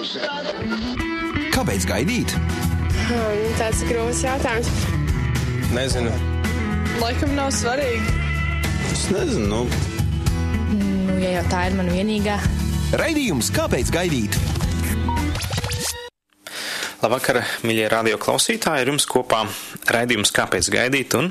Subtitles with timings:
[0.00, 2.32] Kāpēc gaidīt?
[2.32, 4.68] Hmm, tāds ir grūts jautājums.
[5.76, 6.12] Nezinu.
[7.02, 8.14] Laikam nav svarīgi.
[8.88, 9.44] Es nezinu.
[9.50, 10.78] Nu.
[10.80, 12.38] Nu, ja jau tā ir mana vienīgā.
[12.96, 14.38] Raidījums Kāpēc gaidīt?
[17.02, 18.86] Labvakar, mīļie radio klausītāji!
[18.86, 19.42] Ar jums kopā
[19.92, 21.18] raidījums Kāpēc gaidīt?
[21.20, 21.28] Un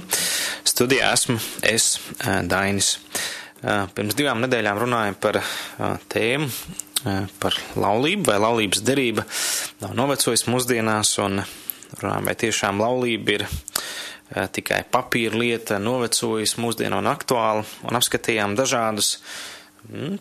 [0.70, 3.00] studijā esmu es, Dainis.
[3.98, 5.42] Pirms divām nedēļām runājam par
[6.14, 6.54] tēmu
[7.40, 8.28] par laulību.
[8.30, 9.26] Vai laulības derība
[9.84, 11.14] nav novecojusi mūsdienās?
[11.26, 11.42] Un
[12.00, 13.48] runājam, vai tiešām laulība ir
[14.54, 19.16] tikai papīra lieta, novecojusi mūsdienu un aktuāla un apskatījām dažādus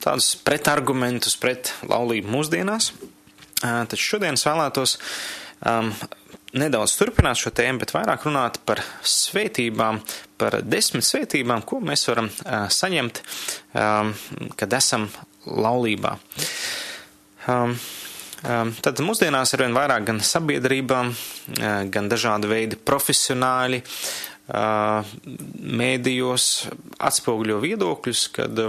[0.00, 2.92] tādus pretargumentus pret laulību mūsdienās.
[3.60, 4.94] Taču šodien es vēlētos
[5.66, 5.90] um,
[6.58, 9.98] nedaudz turpināt šo tēmu, bet vairāk runāt par svētībām,
[10.38, 13.20] par desmit svētībām, ko mēs varam uh, saņemt,
[13.74, 14.14] um,
[14.56, 15.08] kad esam
[15.46, 16.16] laulībā.
[17.48, 17.74] Um,
[18.44, 25.14] um, tad mūsdienās arvien vairāk gan sabiedrībām, uh, gan dažādi veidi profesionāļi uh,
[25.82, 26.48] mēdījos
[26.98, 28.64] atspoguļo viedokļus, kad,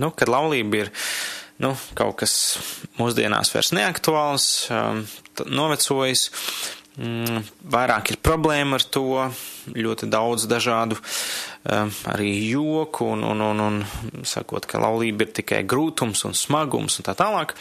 [0.00, 0.92] nu, kad laulība ir
[1.60, 2.34] nu, kaut kas
[2.98, 5.04] mūsdienās vairs neaktuāls, um,
[5.46, 6.28] novecojis,
[7.00, 9.30] vairāk ir problēma ar to,
[9.70, 15.62] ļoti daudz dažādu um, arī joku un, un, un, un sakot, ka laulība ir tikai
[15.68, 17.54] grūtums un smagums un tā tālāk.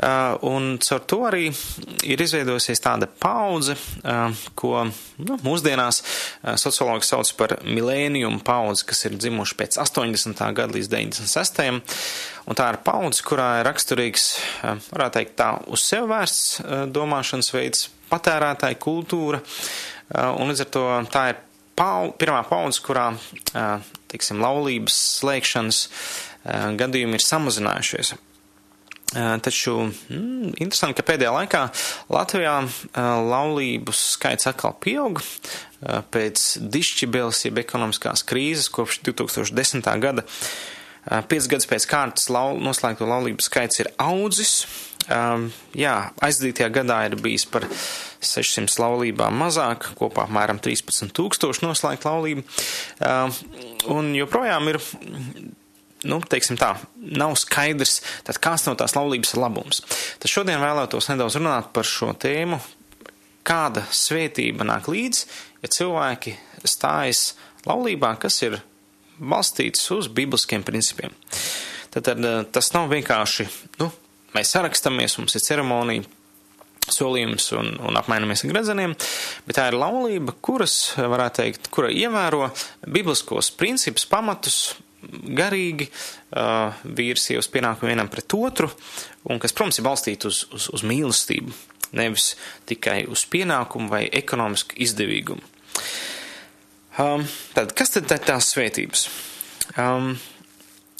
[0.00, 1.50] Uh, un caur to arī
[2.08, 9.04] ir izveidojusies tāda paudze, uh, ko nu, mūsdienās uh, sociologi sauc par milēnijumu paudzi, kas
[9.08, 10.44] ir dzimuši pēc 80.
[10.56, 11.64] gada līdz 96.
[12.48, 14.30] Un tā ir paudze, kurā ir raksturīgs,
[14.64, 20.66] uh, varētu teikt, tā uz sevi vērsts uh, domāšanas veids, patērētāja kultūra, uh, un līdz
[20.66, 21.44] ar to tā ir
[21.80, 23.06] pau, pirmā paudze, kurā,
[24.10, 25.84] teiksim, laulības slēgšanas
[26.80, 28.12] gadījumi ir samazinājušies.
[29.42, 31.64] Taču mm, interesanti, ka pēdējā laikā
[32.14, 32.52] Latvijā
[32.94, 35.18] laulību skaits atkal pieaug
[36.14, 39.90] pēc dišķibeles, jeb ekonomiskās krīzes kopš 2010.
[40.04, 40.26] gada.
[41.26, 44.60] Piec gadus pēc kārtas lau, noslēgto laulību skaits ir audzis.
[45.08, 47.64] Jā, aizdītajā gadā ir bijis par
[48.20, 52.44] 600 laulībām mazāk, kopā apmēram 13 tūkstoši noslēgt laulību.
[53.94, 54.80] Un joprojām ir
[56.08, 59.82] nu, teiksim tā, nav skaidrs, tad kāds no tās laulības ir labums.
[60.20, 62.60] Tad šodien vēlētos nedaudz runāt par šo tēmu,
[63.46, 65.26] kāda svētība nāk līdzi,
[65.64, 66.36] ja cilvēki
[66.68, 67.34] stājas
[67.68, 68.60] laulībā, kas ir
[69.20, 71.12] balstīts uz bibliskiem principiem.
[71.90, 72.22] Tad, tad
[72.54, 73.48] tas nav vienkārši,
[73.80, 73.90] nu,
[74.36, 76.06] mēs sarakstamies, mums ir ceremonija,
[76.90, 78.94] solījums un, un apmainamies ar gredzeniem,
[79.46, 82.48] bet tā ir laulība, kuras, varētu teikt, kura ievēro
[82.88, 84.60] bibliskos principus, pamatus,
[85.36, 85.88] garīgi,
[86.36, 88.68] uh, vīrs sievas pienākumu vienam pret otru,
[89.30, 91.54] un kas, protams, ir balstīta uz, uz, uz mīlestību,
[91.96, 92.34] nevis
[92.68, 95.46] tikai uz pienākumu vai ekonomisku izdevīgumu.
[97.00, 97.24] Um,
[97.54, 99.06] tad, kas tad ir tās svētības?
[99.78, 100.12] Um,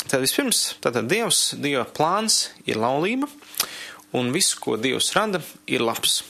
[0.07, 3.29] tad vispirms, tātad Dievs, Dieva plāns ir laulība,
[4.17, 6.21] un viss, ko Dievs rada, ir labs.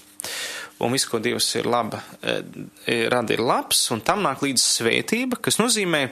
[0.81, 5.61] Un viss, ko Dievs ir laba, rada, ir labs, un tam nāk līdz svētība, kas
[5.61, 6.07] nozīmē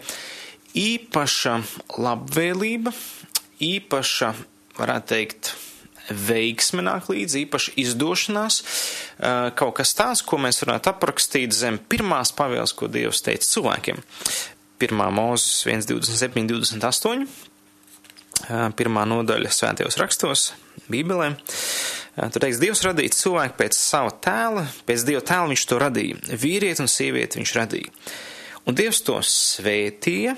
[0.76, 1.54] īpaša
[1.96, 2.92] labvēlība,
[3.64, 4.34] īpaša,
[4.76, 5.54] varētu teikt,
[6.08, 8.60] veiksme nāk līdzi, īpaši izdošanās,
[9.58, 14.04] kaut kas tāds, ko mēs varētu aprakstīt zem pirmās pavēles, ko Dievs teica cilvēkiem.
[14.78, 17.24] Pirmā mūzes 1, 27, 28,
[18.48, 20.48] pirmā nodaļa svētajos rakstos,
[20.88, 21.32] Bībelē.
[22.18, 26.20] Tur teiks, Dievs radīja cilvēku pēc sava tēla, pēc Dieva tēla viņš to radīja.
[26.34, 27.92] Vīrieti un sievieti viņš radīja.
[28.68, 30.34] Un Dievs to svētīja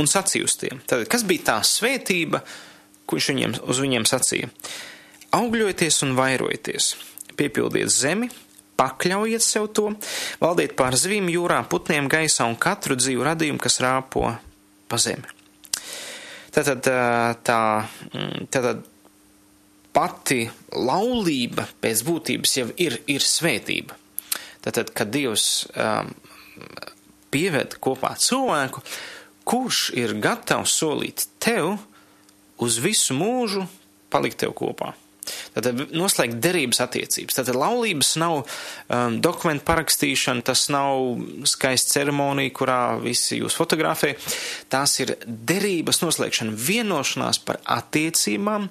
[0.00, 0.82] un sacīja uz tiem.
[0.88, 2.44] Tad, kas bija tā svētība,
[3.04, 4.52] ko viņš viņiem, uz viņiem sacīja?
[5.36, 6.92] Augļojieties un vairojieties,
[7.38, 8.30] piepildiet zemi,
[8.80, 9.90] pakļaujiet sev to,
[10.40, 14.30] valdiet pār zivīm, jūrā, putniem, gaisā un katru dzīvu radījumu, kas rāpo
[14.90, 15.39] pa zemi.
[16.50, 16.82] Tātad
[17.46, 17.60] tā,
[18.50, 18.82] tātad
[19.94, 20.44] pati
[20.74, 23.96] laulība pēc būtības jau ir, ir svētība.
[24.64, 26.10] Tātad, kad Dievs um,
[27.32, 28.82] pieved kopā cilvēku,
[29.46, 31.76] kurš ir gatavs solīt tev
[32.60, 33.64] uz visu mūžu
[34.12, 34.92] palikt tev kopā.
[35.54, 37.38] Tātad noslēgt derības attiecības.
[37.40, 44.14] Tātad laulības nav um, dokumentu parakstīšana, tas nav skaista ceremonija, kurā visi jūs fotografē.
[44.72, 48.70] Tās ir derības noslēgšana, vienošanās par attiecībām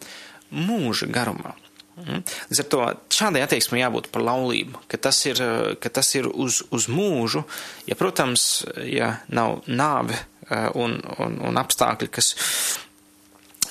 [0.50, 1.56] mūža garumā.
[2.00, 2.22] Mhm.
[2.50, 5.42] Līdz ar to šādai attieksmei jābūt par laulību, ka tas ir,
[5.84, 7.44] ka tas ir uz, uz mūžu,
[7.90, 12.32] ja, protams, ja nav nāve uh, un, un, un apstākļi, kas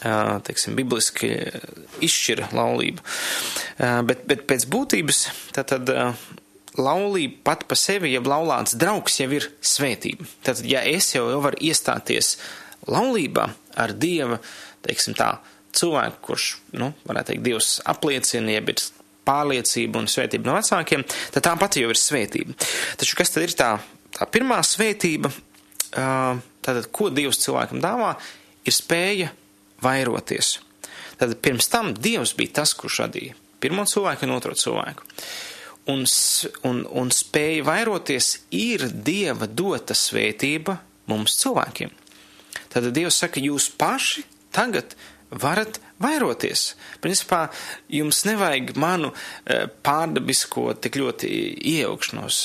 [0.01, 1.33] teiksim, bibliski
[2.05, 3.03] izšķira laulību.
[4.09, 5.25] Bet, bet pēc būtības
[5.57, 5.91] tad
[6.79, 10.27] laulība pat pa sevi, ja laulāts draugs jau ir svētība.
[10.47, 12.37] Tad, ja es jau, jau varu iestāties
[12.89, 13.49] laulībā
[13.79, 14.39] ar Dieva,
[14.87, 15.33] teiksim tā,
[15.75, 16.47] cilvēku, kurš,
[16.79, 18.85] nu, varētu teikt, Dievs apliecina, jeb ir
[19.29, 21.03] pārliecība un svētība no vecākiem,
[21.35, 22.55] tad tā pati jau ir svētība.
[23.01, 23.75] Taču kas tad ir tā,
[24.15, 25.33] tā pirmā svētība?
[25.93, 28.15] Tātad, ko Dievs cilvēkam dāvā,
[28.65, 29.29] ir spēja
[29.83, 30.59] vairoties.
[31.19, 35.07] Tad pirms tam Dievs bija tas, kurš radīja pirmo cilvēku un otro cilvēku.
[35.89, 36.05] Un,
[36.69, 40.77] un, un spēja vairoties ir Dieva dota svētība
[41.09, 41.95] mums cilvēkiem.
[42.69, 44.93] Tad Dievs saka, jūs paši tagad
[45.29, 46.75] varat vairoties.
[47.05, 47.47] Principā
[47.93, 51.31] jums nevajag manu e, pārdabisko tik ļoti
[51.73, 52.43] iejaukšanos.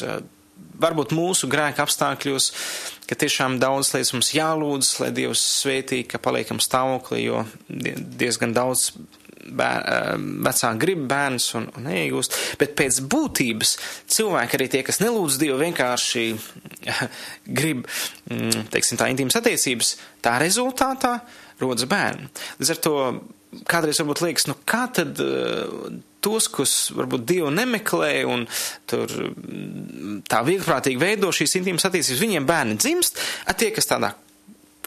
[0.84, 2.52] Varbūt mūsu grēka apstākļos,
[3.08, 8.92] ka tiešām daudz lietas mums jālūdz, lai Dievs svētī, ka paliekam stāvoklī, jo diezgan daudz
[9.44, 13.74] vecāki grib bērns un, un neiegūst, bet pēc būtības
[14.16, 16.26] cilvēki arī tie, kas nelūdz Dievu, vienkārši
[17.60, 17.84] grib,
[18.32, 21.18] mm, teiksim, tā intīmas attiecības, tā rezultātā
[21.62, 22.32] rodas bērni.
[22.62, 22.96] Līdz ar to
[23.70, 25.20] kādreiz varbūt liekas, nu kā tad
[26.24, 28.48] tos, kas varbūt Dievu nemeklē un
[28.90, 34.14] tur mm, tā vieglprātīgi veido šīs intīmas attiecības, viņiem bērni dzimst, a tie, kas tādā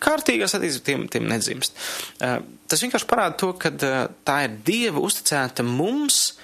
[0.02, 1.78] kārtīgās attiecības, tiem, tiem nedzimst.
[2.20, 2.38] Uh,
[2.68, 3.96] tas vienkārši parāda to, ka uh,
[4.26, 6.36] tā ir Dieva uzticēta mums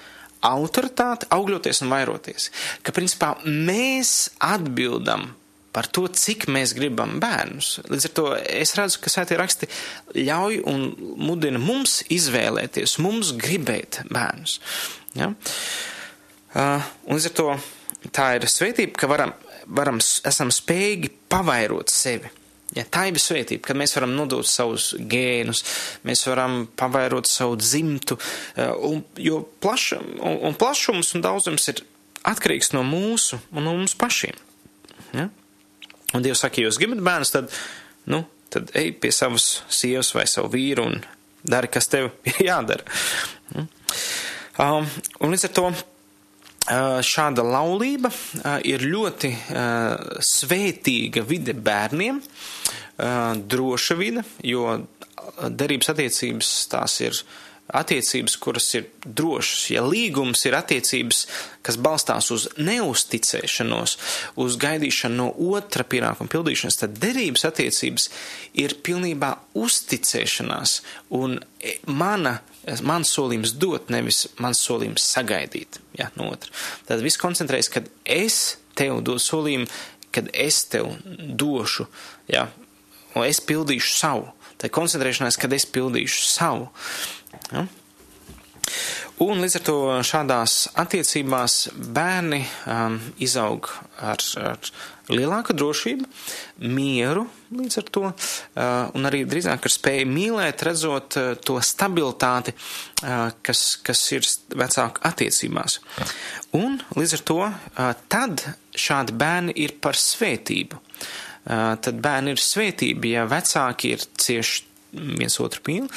[0.43, 2.49] autoritāte augļoties un vairoties.
[2.83, 5.29] Ka principā mēs atbildam
[5.73, 7.79] par to, cik mēs gribam bērnus.
[7.89, 9.69] Līdz ar to es redzu, ka svētie raksti
[10.19, 10.85] ļauj un
[11.19, 14.59] mudina mums izvēlēties, mums gribēt bērnus.
[15.17, 15.31] Ja?
[16.53, 17.49] Uh, un līdz ar to
[18.13, 19.33] tā ir svētība, ka varam,
[19.65, 22.29] varam, esam spējīgi pavairot sevi.
[22.73, 25.61] Ja, tā ir svētība, ka mēs varam nodot savus gēnus,
[26.07, 31.83] mēs varam pavairot savu dzimtu, uh, un, jo plaša, un, un plašums un daudzums ir
[32.29, 34.37] atkarīgs no mūsu un no mums pašiem.
[35.13, 35.29] Ja?
[36.13, 37.53] Un Dievs saka, ja jūs gribat bērnus, tad,
[38.11, 38.23] nu,
[38.53, 40.99] tad ej pie savas sievas vai savu vīru un
[41.43, 42.85] dari, kas tev ir jādara.
[44.61, 44.85] Um,
[45.23, 52.21] un līdz ar to uh, šāda laulība uh, ir ļoti uh, svētīga vide bērniem,
[52.93, 54.67] droša vide, jo
[55.49, 57.17] derības attiecības tās ir
[57.67, 59.69] attiecības, kuras ir drošas.
[59.71, 61.23] Ja līgums ir attiecības,
[61.65, 63.95] kas balstās uz neusticēšanos,
[64.43, 68.09] uz gaidīšanu no otra pienākuma pildīšanas, tad derības attiecības
[68.59, 70.75] ir pilnībā uzticēšanās
[71.15, 72.37] un e, mana,
[72.83, 76.51] mans solījums dot, nevis mans solījums sagaidīt ja, no otra.
[76.89, 78.43] Tad viss koncentrējas, kad es
[78.77, 79.71] tev dodu solījumu,
[80.13, 81.87] kad es tev došu,
[82.29, 82.47] ja,
[83.15, 84.31] un es pildīšu savu.
[84.61, 86.69] Tā ir koncentrēšanās, kad es pildīšu savu.
[87.53, 87.67] Ja?
[89.21, 89.77] Un līdz ar to
[90.07, 93.69] šādās attiecībās bērni um, izaug
[94.01, 94.71] ar, ar
[95.13, 96.07] lielāku drošību,
[96.73, 102.55] mieru līdz ar to, uh, un arī drīzāk ar spēju mīlēt, redzot uh, to stabilitāti,
[102.57, 104.25] uh, kas, kas ir
[104.63, 105.77] vecāku attiecībās.
[106.57, 110.81] Un līdz ar to uh, tad šādi bērni ir par svētību.
[111.43, 115.91] Uh, tad bērni ir svētība, ja vecāki ir cieši viens otru mīl.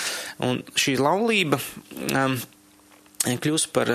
[0.45, 1.61] Un šī laulība
[2.11, 2.37] um,
[3.35, 3.91] kļūst par,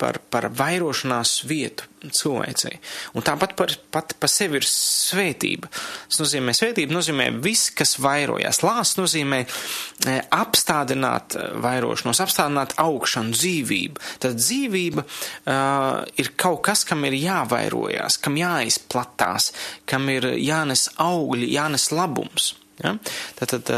[0.00, 2.78] par, par vairošanās vietu cilvēcei.
[3.18, 5.70] Un tāpat par, pat par sevi ir svētība.
[5.70, 8.62] Tas nozīmē, svētība nozīmē viss, kas vairojās.
[8.66, 14.06] Lās nozīmē e, apstādināt vairošanos, apstādināt augšanu, dzīvību.
[14.22, 19.52] Tad dzīvība uh, ir kaut kas, kam ir jāvairojās, kam jāizplatās,
[19.88, 22.54] kam ir jānes augļi, jānes labums.
[22.82, 22.94] Ja?
[23.38, 23.72] Tātad,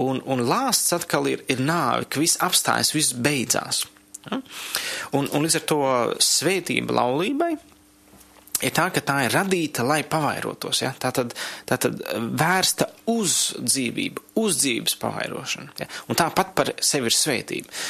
[0.00, 3.84] un, un lāsts atkal ir, ir nāve, ka viss apstājas, viss beidzās.
[4.30, 4.40] Ja?
[5.16, 5.80] Un, un līdz ar to
[6.24, 7.52] svētība laulībai
[8.64, 10.82] ir tā, ka tā ir radīta, lai pavairotos.
[10.84, 10.94] Ja?
[10.98, 11.34] Tā tad,
[11.68, 15.74] tā tad vērsta uz dzīvību, uz dzīves pavairošanu.
[15.82, 15.90] Ja?
[16.08, 17.80] Un tāpat par sevi ir svētība.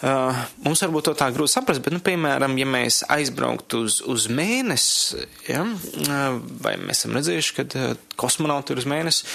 [0.00, 0.32] Uh,
[0.64, 5.26] mums varbūt to tā grūti saprast, bet, nu, piemēram, ja mēs aizbrauktu uz, uz mēnesi,
[5.44, 7.90] ja, uh, vai mēs esam redzējuši, ka uh,
[8.20, 9.28] kosmonauti ir uz mēnesi,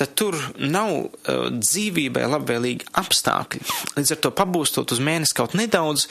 [0.00, 3.62] tad tur nav uh, dzīvībai labvēlīgi apstākļi.
[3.94, 6.08] Līdz ar to pabūstot uz mēnesi kaut nedaudz,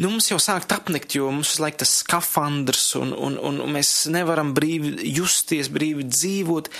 [0.00, 4.06] nu, mums jau sāk apnikt, jo mums ir laik tas skafandrs un, un, un mēs
[4.14, 6.72] nevaram brīvi justies, brīvi dzīvot.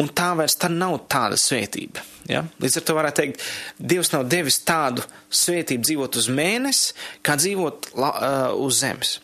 [0.00, 2.02] Un tā vairs tā nav tāda svētība.
[2.30, 2.44] Ja?
[2.62, 3.44] Līdz ar to varētu teikt,
[3.90, 5.04] Dievs nav devis tādu
[5.34, 6.94] svētību dzīvot uz mēnesi,
[7.26, 9.16] kā dzīvot la, uh, uz zemes.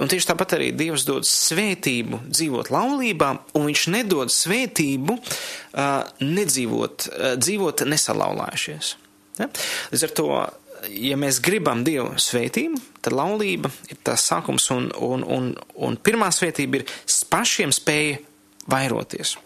[0.00, 7.08] Un tieši tāpat arī Dievs dod svētību dzīvot laulībā, un Viņš nedod svētību uh, nedzīvot,
[7.10, 8.94] uh, dzīvot nesalaulājušies.
[9.40, 9.48] Ja?
[9.92, 10.28] Līdz ar to,
[10.88, 16.30] ja mēs gribam Dievu svētību, tad laulība ir tas sākums, un, un, un, un pirmā
[16.34, 16.88] svētība ir
[17.30, 18.20] pašiem spēja
[18.70, 19.36] vairoties.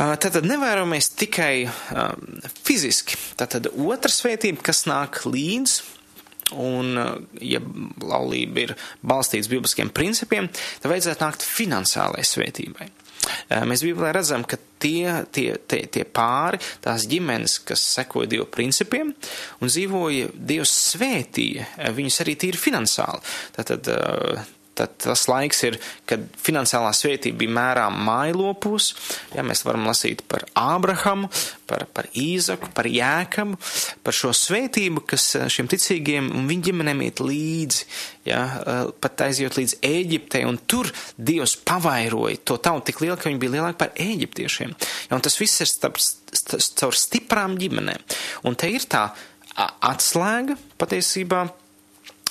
[0.00, 1.54] Tātad nevērojamies tikai
[2.64, 3.18] fiziski.
[3.36, 5.74] Tātad otra svētība, kas nāk līdz,
[6.56, 6.94] un,
[7.44, 7.60] ja
[8.00, 8.72] laulība ir
[9.04, 10.48] balstīta bibliskiem principiem,
[10.80, 12.88] tad vajadzētu nākt finansiālai svētībai.
[13.68, 19.12] Mēs Bībelē redzam, ka tie, tie, tie, tie pāri, tās ģimenes, kas sekoja Dieva principiem
[19.60, 23.20] un dzīvoja, Dievs svētīja viņus arī tīri finansiāli.
[23.58, 23.92] Tātad
[24.80, 25.76] Tad tas laiks ir,
[26.08, 28.86] kad finansiālā svētība bija mērām mājlopos.
[29.34, 31.28] Ja, mēs varam lasīt par Ābrahamu,
[31.68, 33.58] par, par Īzaku, par Jēkabu,
[34.06, 37.84] par šo svētību, kas eh, šiem ticīgiem un viņu ģimenēm iet līdzi.
[38.30, 40.88] Ja, eh, pat aizjot līdz Ēģiptei, un tur
[41.20, 44.72] Dievs pavairoja to tautu tik lielu, ka viņi bija lielāki par eģiptiešiem.
[45.10, 46.00] Ja, un tas viss ir starp,
[46.80, 48.08] caur stiprām ģimenēm.
[48.48, 49.10] Un te ir tā
[49.60, 51.44] atslēga patiesībā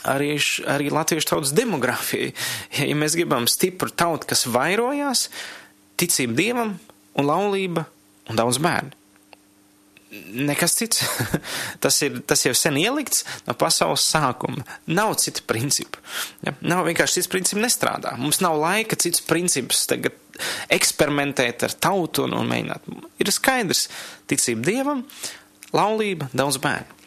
[0.07, 0.33] arī,
[0.69, 2.31] arī latviešu tautas demografija.
[2.79, 5.27] Ja mēs gribam stipru tautu, kas vairojās,
[5.99, 6.77] ticība dievam
[7.19, 7.85] un laulība
[8.29, 8.95] un daudz bērnu.
[10.09, 11.03] Nekas cits.
[11.83, 14.63] tas, ir, tas jau sen ielikts no pasaules sākuma.
[14.89, 16.01] Nav cita principa.
[16.45, 16.55] Ja?
[16.65, 18.15] Nav vienkārši cits princips nestrādā.
[18.17, 20.17] Mums nav laika cits princips tagad
[20.73, 22.89] eksperimentēt ar tautu un, un mēģināt.
[23.21, 23.85] Ir skaidrs
[24.31, 25.03] ticība dievam,
[25.75, 26.98] laulība, daudz bērnu.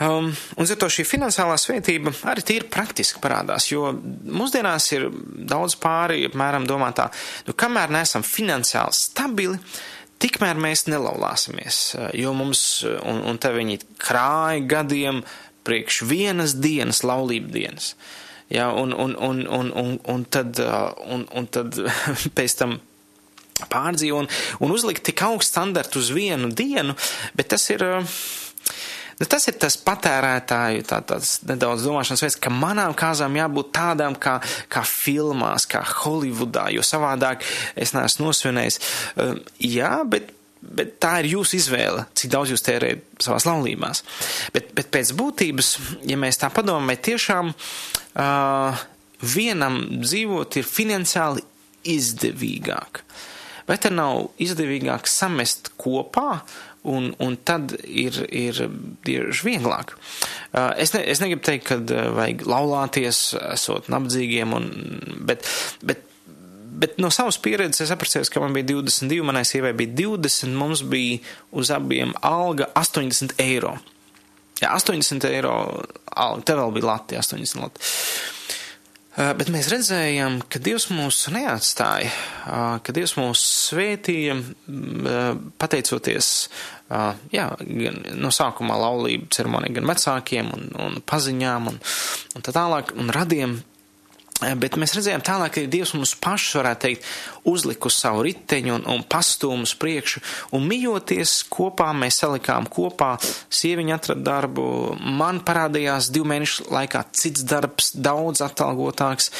[0.00, 5.10] Um, un ar to šī finansiālā svētība arī tīri praktiski parādās, jo mūsdienās ir
[5.50, 7.10] daudz pāri, apmēram domā tā,
[7.44, 9.60] nu, kamēr neesam finansiāli stabili,
[10.24, 11.82] tikmēr mēs nelaulāsimies,
[12.16, 15.20] jo mums, un, un te viņi krāja gadiem
[15.68, 17.92] priekš vienas dienas, laulību dienas.
[18.48, 21.76] Ja, un, un, un, un, un, un tad, uh, un, un tad
[22.40, 22.78] pēc tam
[23.68, 24.32] pārdzīvo un,
[24.64, 26.96] un uzlikt tik augstu standartu uz vienu dienu,
[27.36, 27.84] bet tas ir.
[27.84, 28.22] Uh,
[29.28, 34.38] tas ir tas patērētāju tā, tāds nedaudz domāšanas veids, ka manām kāzām jābūt tādām kā,
[34.72, 37.44] kā filmās, kā Holivudā, jo savādāk
[37.76, 38.80] es neesmu nosvinējis.
[39.16, 44.02] Uh, jā, bet Bet tā ir jūsu izvēle, cik daudz jūs tērējat savās laulībās.
[44.52, 45.70] Bet, bet pēc būtības,
[46.04, 48.82] ja mēs tā padomājam, tiešām uh,
[49.24, 51.46] vienam dzīvot ir finansiāli
[51.88, 53.00] izdevīgāk.
[53.70, 56.42] Vai te nav izdevīgāk samest kopā
[56.82, 58.60] un, un tad ir, ir
[59.04, 59.94] tieši vieglāk.
[60.50, 63.22] Uh, es, ne, es negribu teikt, ka uh, vajag laulāties,
[63.52, 64.70] esot nabadzīgiem, un,
[65.28, 65.46] bet,
[65.86, 66.02] bet,
[66.80, 70.84] bet no savas pieredzes es apprecējos, ka man bija 22, manai sievai bija 20, mums
[70.88, 71.20] bija
[71.52, 73.76] uz abiem alga 80 eiro.
[74.60, 75.54] Jā, 80 eiro
[76.12, 77.90] alga, te vēl bija lati, 80 lati.
[79.10, 82.12] Uh, bet mēs redzējām, ka Dievs mūs neatstāja,
[82.46, 86.34] uh, ka Dievs mūs svētīja, uh, pateicoties
[87.30, 91.76] jā, gan no sākumā laulību ceremonija gan vecākiem un, un paziņām un,
[92.34, 93.69] un tā tālāk un radiem Eh,
[94.60, 97.08] bet mēs redzējām tālāk, ka Dievs mums pašus, varētu teikt,
[97.50, 100.22] uzliku savu riteņu un, un pastūmus priekšu,
[100.56, 103.14] un mijoties kopā, mēs salikām kopā,
[103.52, 104.66] sieviņa atrada darbu,
[105.20, 109.30] man parādījās divu mēnešu laikā cits darbs, daudz atalgotāks,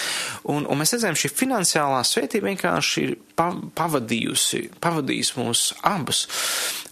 [0.50, 6.26] un, un mēs redzējām, šī finansiālā svētība vienkārši ir pavadījusi, pavadījusi mūs abus,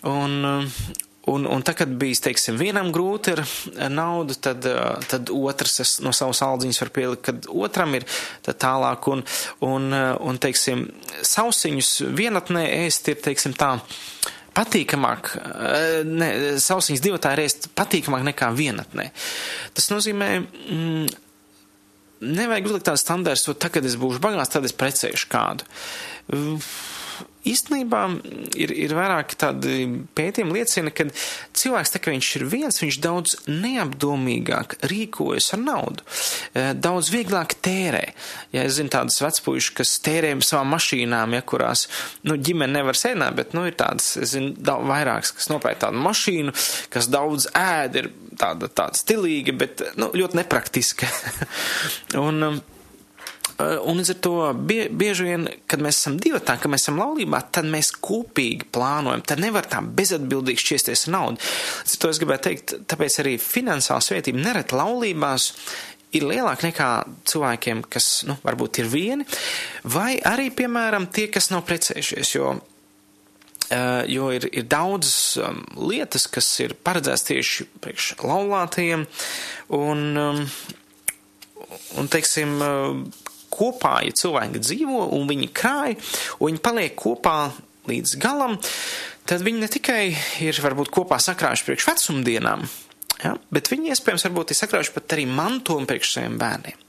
[0.09, 0.41] un,
[1.29, 3.43] Un, un tā, kad bijis, teiksim, vienam grūti ar
[3.93, 4.65] naudu, tad,
[5.11, 8.07] tad otrs no savas aldziņas var pielikt, kad otram ir
[8.49, 9.11] tālāk.
[9.13, 9.25] Un,
[9.67, 10.87] un, un, teiksim,
[11.27, 13.75] sausiņus vienatnē ēst ir, teiksim, tā
[14.59, 15.33] patīkamāk,
[16.09, 16.29] ne,
[16.63, 19.11] sausiņas divatā ir ēst patīkamāk nekā vienatnē.
[19.77, 21.09] Tas nozīmē, mm,
[22.27, 25.69] nevajag uzlikt tādu standārtu, ka tagad es būšu bagāts, tad es precēšu kādu
[27.47, 28.03] īstenībā
[28.59, 29.87] ir, ir vairāk tādi
[30.19, 31.09] pētījumi liecina, ka
[31.59, 36.07] cilvēks, tā kā viņš ir viens, viņš daudz neapdomīgāk rīkojas ar naudu,
[36.53, 38.05] e, daudz vieglāk tērē.
[38.55, 41.87] Ja es zinu tādas vecpuišas, kas tērē savām mašīnām, ja kurās,
[42.29, 46.03] nu, ģimene nevar sēnāt, bet, nu, ir tādas, es zinu, daudz vairākas, kas nopērk tādu
[46.05, 46.57] mašīnu,
[46.95, 51.13] kas daudz ēd, ir tāda, tāda stilīga, bet, nu, ļoti nepraktiska.
[52.29, 52.78] Un, um, Eh,
[53.59, 57.41] un līdz ar to bie, bieži vien, kad mēs esam divatā, kad mēs esam laulībā,
[57.55, 61.43] tad mēs kopīgi plānojam, tad nevar tā bezatbildīgi šķiesties ar naudu.
[61.83, 65.53] Līdz ar to es gribētu teikt, tāpēc arī finansiāla svētība neret laulībās
[66.17, 66.89] ir lielāka nekā
[67.29, 69.29] cilvēkiem, kas, nu, varbūt ir vieni,
[69.91, 72.59] vai arī, piemēram, tie, kas nav precējušies, jo
[73.69, 75.59] Uh, jo ir, ir daudzas um,
[75.91, 79.03] lietas, kas ir paredzētas tieši priekš laulātajiem,
[79.77, 80.39] un, um,
[82.01, 83.28] un teiksim, uh,
[83.59, 85.97] kopā, ja cilvēki dzīvo un viņi krāj,
[86.39, 87.39] un viņi paliek kopā
[87.89, 88.59] līdz galam,
[89.29, 90.03] tad viņi ne tikai
[90.45, 92.67] ir varbūt kopā sakrājuši priekš vecumdienām,
[93.25, 96.87] ja, bet viņi iespējams varbūt ir sakrājuši pat arī mantojumu priekš saviem bērniem.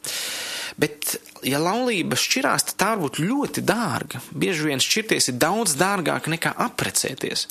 [0.79, 4.21] Bet, ja laulība šķirās, tad tā var būt ļoti dārga.
[4.31, 7.49] Bieži vien šķirties ir daudz dārgāk nekā aprecēties.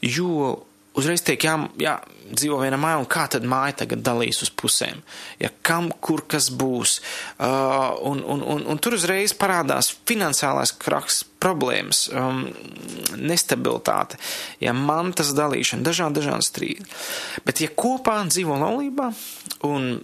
[0.00, 0.54] Jo
[0.98, 1.94] uzreiz tiek jā, jā,
[2.30, 5.02] dzīvo viena māja, un kā tad māja tagad dalīs uz pusēm?
[5.42, 6.96] Ja kam, kur kas būs?
[7.36, 12.46] Uh, un, un, un, un tur uzreiz parādās finansiālās kraks problēmas, um,
[13.20, 14.18] nestabilitāte,
[14.64, 16.88] ja mantas dalīšana, dažādi, dažādi strīdi.
[17.44, 19.10] Bet ja kopā dzīvo laulībā
[19.68, 19.94] un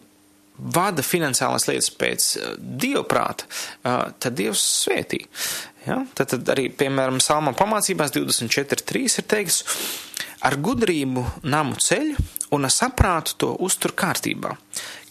[0.61, 5.25] vada finansiālās lietas pēc uh, dievprāta, uh, tad Dievs svētī.
[5.87, 6.02] Ja?
[6.14, 9.62] Tad, tad arī, piemēram, Salma pamācībās 24.3 ir teikts,
[10.47, 12.14] ar gudrību namu ceļ
[12.56, 14.54] un ar saprātu to uztur kārtībā.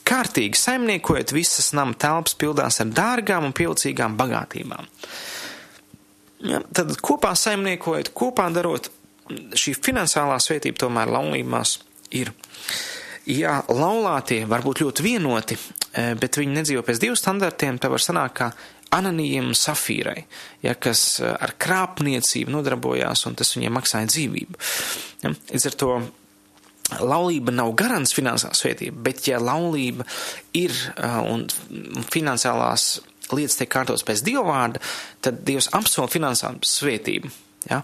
[0.09, 4.87] Kārtīgi saimniekojot, visas nama telpas pildās ar dārgām un pievilcīgām bagātībām.
[6.49, 6.63] Ja?
[6.73, 8.89] Tad kopā saimniekojot, kopā darot,
[9.29, 11.77] šī finansiālā svētība tomēr laulībās
[12.17, 12.33] ir
[13.29, 15.57] ja laulātie var būt ļoti vienoti,
[15.93, 18.51] e, bet viņi nedzīvo pēc divu standartiem, tad var sanākt kā
[18.95, 20.23] Ananijam Safīrai,
[20.65, 24.61] ja, kas e, ar krāpniecību nodarbojās un tas viņiem maksāja dzīvību.
[25.25, 25.91] Ja, līdz ar to
[27.05, 30.07] laulība nav garants finansiālā svētība, bet ja laulība
[30.57, 31.45] ir e, un
[32.09, 32.95] finansiālās
[33.35, 34.81] lietas tiek kārtotas pēc Dieva vārda,
[35.21, 37.29] tad Dievs apsola finansiālu svētību.
[37.67, 37.81] Ja?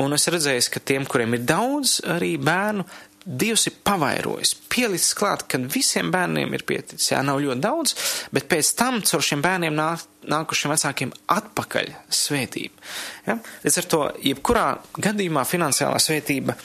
[0.00, 2.84] Un es redzēju, ka tiem, kuriem ir daudz arī bērnu,
[3.24, 7.08] Dievs ir pavairojis, pielicis klāt, ka visiem bērniem ir pieticis.
[7.12, 7.94] Jā, nav ļoti daudz,
[8.36, 12.84] bet pēc tam caur šiem bērniem nāk, nākušiem vecākiem atpakaļ svētība.
[13.28, 13.38] Ja?
[13.64, 14.68] Līdz ar to, jebkurā
[15.00, 16.58] gadījumā finansiālā svētība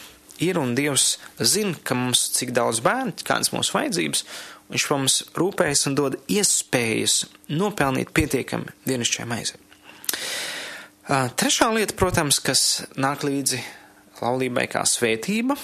[0.44, 4.26] ir un Dievs zina, ka mums cik daudz bērnu, kādas mūsu vajadzības,
[4.70, 9.58] Viņš mums rūpējas un dod iespējas nopelnīt pietiekami dienasčai maizei.
[11.10, 13.64] Trešā lieta, protams, kas nāk līdzi
[14.20, 15.58] laulībai kā svētība,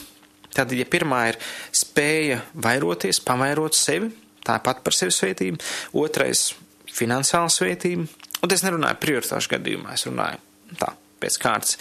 [0.55, 1.39] Tad, ja pirmā ir
[1.75, 4.11] spēja vairoties, pavairot sevi,
[4.45, 5.59] tāpat par sevi svētību,
[5.99, 6.53] otrais-
[6.99, 8.07] finansiāla svētība,
[8.41, 10.39] un es nerunāju prioritāšu gadījumā, es runāju
[10.79, 11.77] tā, pēc kārtas,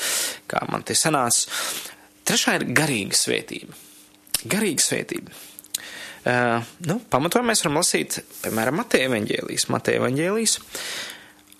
[0.48, 1.48] kā man te sanāca.
[2.24, 3.74] Trešā ir garīga svētība.
[4.48, 5.30] Garīga svētība.
[6.24, 10.54] Uh, nu, pamatojumā mēs varam lasīt, piemēram, Mateja evaņģēlijas, Mateja evaņģēlijas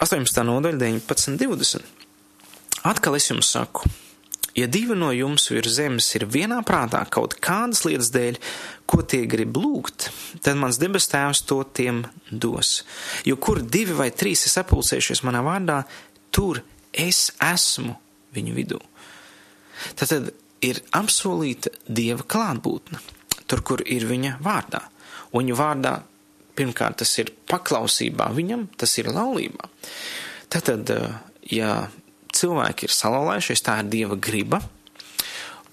[0.01, 0.41] 18.
[0.49, 1.85] nodaļa 19.20.
[2.89, 3.85] Atkal es jums saku,
[4.55, 8.39] Ja divi no jums virs zemes ir vienā prātā kaut kādas lietas dēļ,
[8.87, 10.09] ko tie grib lūgt,
[10.47, 12.85] tad mans debes tēvs to tiem dos.
[13.27, 15.81] Jo kur divi vai trīs ir sapulcējušies manā vārdā,
[16.31, 16.63] tur
[16.93, 17.97] es esmu
[18.35, 18.79] viņu vidū.
[19.99, 20.31] Tad, tad
[20.63, 23.03] ir apsolīta dieva klātbūtne,
[23.51, 24.85] tur, kur ir viņa vārdā.
[25.35, 25.97] Un viņa vārdā
[26.55, 29.67] pirmkārt tas ir paklausībā viņam, tas ir laulībā.
[30.55, 30.95] Tātad,
[31.51, 31.75] ja
[32.37, 34.61] cilvēki ir salauzējušies, tā ir dieva griba.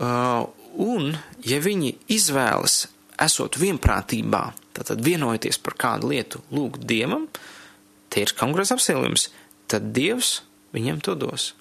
[0.02, 0.48] Uh,
[0.82, 1.12] un,
[1.46, 2.86] ja viņi izvēlas,
[3.22, 4.44] esot vienprātībā,
[4.78, 7.28] tātad vienojoties par kādu lietu, lūgt dievam,
[8.12, 9.30] tie ir kongresa apsolījums,
[9.72, 10.40] tad dievs
[10.76, 11.52] viņiem to dos.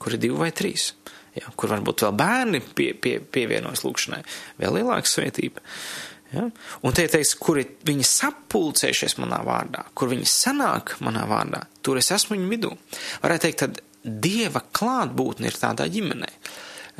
[0.00, 0.92] Kur ir divi vai trīs?
[1.36, 4.22] Ja, kur varbūt vēl bērni pie, pie, pievienojas lūkšanai,
[4.58, 5.62] vēl lielāka svētība.
[6.32, 6.46] Ja?
[6.86, 11.64] Un te ir teikts, kur ir viņi sapulcējušies manā vārdā, kur viņi sanāk manā vārdā,
[11.86, 12.72] tur es esmu viņu vidū.
[13.22, 16.30] Varētu teikt, tad dieva klātbūtne ir tādā ģimenē.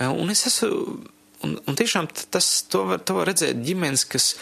[0.01, 1.01] Eh, un es esmu,
[1.47, 4.35] un, un tiešām tas, to var, to var redzēt ģimenes, kas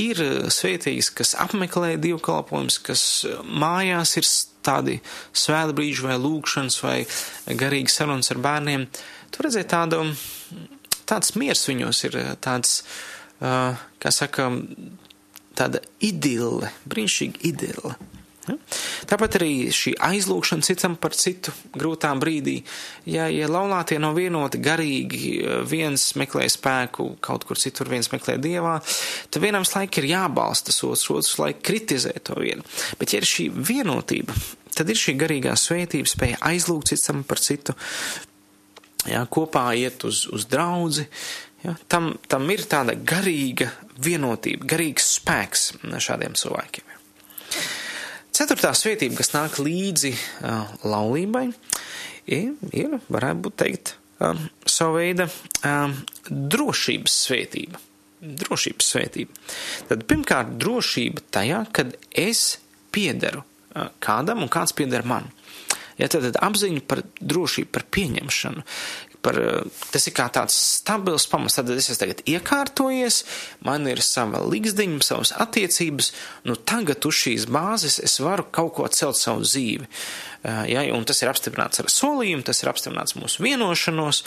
[0.00, 4.28] ir eh, svētīgas, kas apmeklē dievkalpojums, kas eh, mājās ir
[4.64, 4.98] tādi
[5.36, 6.98] svēta brīži vai lūkšanas vai
[7.60, 8.88] garīgi sarunas ar bērniem.
[9.34, 10.04] Tur redzēt tādu,
[11.08, 12.78] tāds miers viņos ir, tāds,
[13.42, 14.46] kā saka,
[15.58, 17.96] tāda idille, brīnišķīga idille.
[18.48, 18.56] Ja?
[19.08, 22.58] Tāpat arī šī aizlūgšana citam par citu grūtām brīdī.
[23.08, 25.30] Ja, ja laulātie nav vienoti garīgi,
[25.68, 28.76] viens meklē spēku, kaut kur citur viens meklē dievā,
[29.30, 32.66] tad vienam laik ir jābalsta otrs, otrs laik kritizē to vienu.
[33.00, 34.36] Bet ja ir šī vienotība,
[34.76, 37.76] tad ir šī garīgā svētība, spēja aizlūgt citam par citu,
[39.08, 41.08] ja, kopā iet uz, uz draudzi.
[41.64, 43.70] Ja, tam, tam ir tāda garīga
[44.04, 45.70] vienotība, garīgs spēks
[46.04, 46.93] šādiem cilvēkiem.
[48.34, 51.44] Ceturtā svētība, kas nāk līdzi uh, laulībai,
[52.34, 55.28] ir, ir, varētu būt teikt, um, savu veidu
[55.62, 55.94] um,
[56.26, 57.82] drošības svētība.
[58.24, 59.38] drošības svētība.
[59.90, 62.56] Tad pirmkārt, drošība tajā, kad es
[62.94, 65.30] piederu uh, kādam un kāds pieder man.
[66.00, 68.64] Ja, tad, tad apziņa par drošību, par pieņemšanu,
[69.24, 69.38] par,
[69.92, 71.56] tas ir kā tāds stabils pamats.
[71.58, 73.22] Tad es esmu tagad iekārtojies,
[73.66, 76.12] man ir sava līgzdiņa, savas attiecības,
[76.48, 79.88] nu tagad uz šīs bāzes es varu kaut ko celt savu dzīvi.
[80.44, 84.20] Ja, un tas ir apstiprināts ar solījumu, tas ir apstiprināts mūsu vienošanos,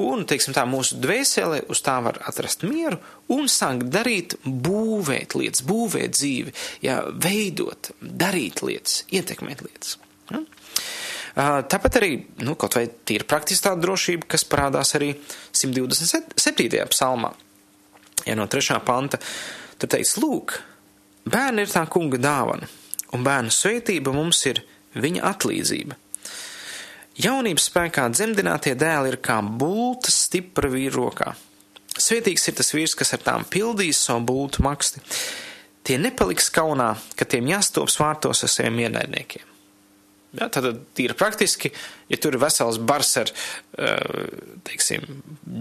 [0.00, 2.96] un, teiksim tā, mūsu dvēsele uz tā var atrast mieru
[3.34, 6.54] un sākt darīt, būvēt lietas, būvēt dzīvi,
[6.86, 9.98] ja, veidot, darīt lietas, ietekmēt lietas.
[10.32, 10.40] Ja?
[11.38, 15.12] Tāpat arī, nu, kaut vai tīri praktiski tāda drošība, kas parādās arī
[15.54, 16.80] 127.
[16.90, 17.30] psalmā.
[18.26, 18.80] Ja no 3.
[18.82, 19.20] panta,
[19.78, 20.56] tur teiks, lūk,
[21.30, 22.66] bērni ir tā kunga dāvana,
[23.14, 24.64] un bērnu svētība mums ir
[24.98, 25.98] viņa atlīdzība.
[27.18, 31.32] Jaunības spēkā dzemdinātie dēli ir kā bultas stipra vīra rokā.
[31.98, 35.02] Svētīgs ir tas vīrs, kas ar tām pildīs savu bultu maksti.
[35.86, 39.57] Tie nepaliks kaunā, ka tiem jāstop svārtos ar saviem ienaidniekiem.
[40.36, 40.66] Ja, tad
[41.00, 41.70] ir praktiski,
[42.12, 43.30] ja tur ir vesels bars ar,
[44.68, 45.06] teiksim,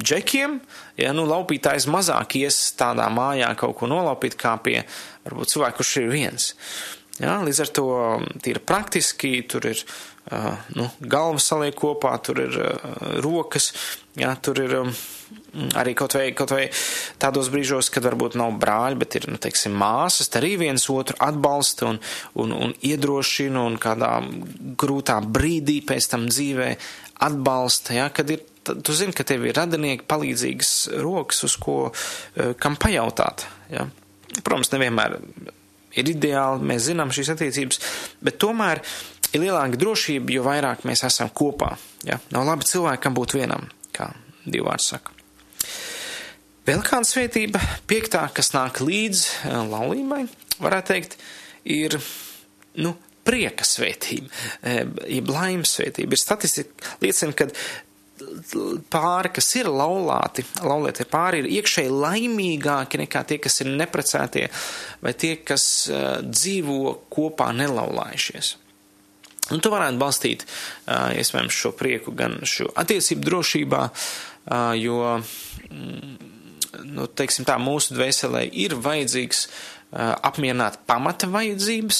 [0.03, 0.58] džekiem,
[0.99, 4.82] ja, nu, laupītājs mazāk ies tādā mājā kaut ko nolaupīt kā pie,
[5.23, 6.49] varbūt cilvēku, kurš ir viens.
[7.17, 7.88] Ja, līdz ar to
[8.51, 9.80] ir praktiski, tur ir,
[10.75, 12.60] nu, galva saliek kopā, tur ir
[13.23, 13.71] rokas,
[14.19, 14.75] ja, tur ir
[15.78, 16.67] arī kaut vai, kaut vai
[17.22, 21.89] tādos brīžos, kad varbūt nav brāļi, bet ir, nu, teiksim, māsas, arī viens otru atbalsta
[21.91, 22.00] un,
[22.41, 24.12] un, un iedrošina un kādā
[24.80, 26.72] grūtā brīdī pēc tam dzīvē
[27.28, 31.78] atbalsta, ja, kad ir, tu zini, ka tev ir radinieki palīdzīgas rokas, uz ko,
[32.36, 33.88] e, kam pajautāt, ja.
[34.43, 35.15] Protams, nevienmēr
[35.98, 37.80] ir ideāli, mēs zinām šīs attiecības,
[38.22, 38.84] bet tomēr
[39.32, 41.74] ir lielāka drošība, jo vairāk mēs esam kopā,
[42.06, 42.22] ja.
[42.36, 44.12] Nav labi cilvēkam būt vienam, kā
[44.46, 45.16] divi vārdi saka.
[46.67, 50.25] Vēl kāda svētība, piektā, kas nāk līdz eh, laulībai,
[50.60, 51.13] varētu teikt,
[51.63, 51.95] ir,
[52.84, 52.91] nu,
[53.27, 54.27] prieka svētība,
[54.67, 54.82] eh,
[55.15, 56.12] jeb laimes svētība.
[56.12, 57.47] Ir statistika liecina, ka
[58.91, 64.47] pāri, kas ir laulāti, laulētie pāri ir iekšēji laimīgāki nekā tie, kas ir neprecētie
[65.06, 68.56] vai tie, kas uh, dzīvo kopā nelaulājušies.
[69.53, 70.43] Un tu varētu balstīt,
[70.89, 73.84] iespējams, šo prieku gan šo attiecību drošībā,
[74.82, 76.37] jo mm,
[76.86, 79.47] nu, teiksim tā, mūsu dvēselē ir vajadzīgs
[79.97, 81.99] apmierināt pamata vajadzības,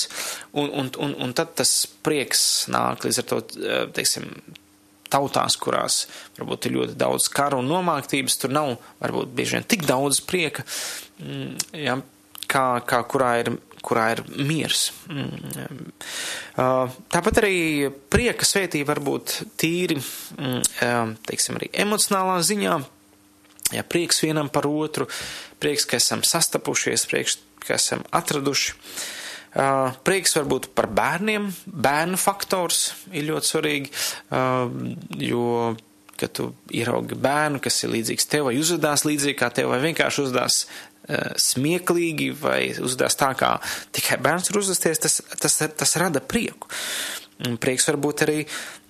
[0.60, 1.72] un, un, un, un tad tas
[2.04, 2.42] prieks
[2.74, 3.40] nāk līdz ar to,
[3.96, 4.28] teiksim,
[5.12, 6.02] tautās, kurās
[6.38, 10.66] varbūt ir ļoti daudz karu un nomāktības, tur nav varbūt bieži vien tik daudz prieka,
[11.22, 11.96] mm, ja,
[12.52, 13.56] kā, kā kurā ir
[13.88, 14.90] kurā ir miers.
[15.08, 15.94] Mm,
[17.14, 19.96] tāpat arī prieka svētība var būt tīri,
[20.36, 22.74] mm, teiksim, arī emocionālā ziņā,
[23.76, 25.08] Ja prieks vienam par otru,
[25.60, 28.76] prieks, ka esam sastapušies, prieks, ka esam atraduši.
[30.08, 33.92] Prieks varbūt par bērniem, bērnu faktors ir ļoti svarīgi,
[35.26, 35.74] jo,
[36.20, 40.24] kad tu ieraugi bērnu, kas ir līdzīgs tev, vai uzvedās līdzīgi kā tev, vai vienkārši
[40.28, 40.62] uzvedās
[41.42, 43.56] smieklīgi, vai uzvedās tā, kā
[43.96, 46.70] tikai bērns var uzvesties, tas, tas, tas rada prieku.
[47.46, 48.38] Un prieks var būt arī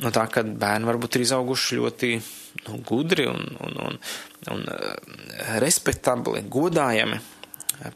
[0.04, 2.12] no tā, ka bērni varbūt ir izauguši ļoti
[2.68, 3.98] nu, gudri un, un, un,
[4.54, 4.94] un uh,
[5.64, 7.20] respektabli, godājami.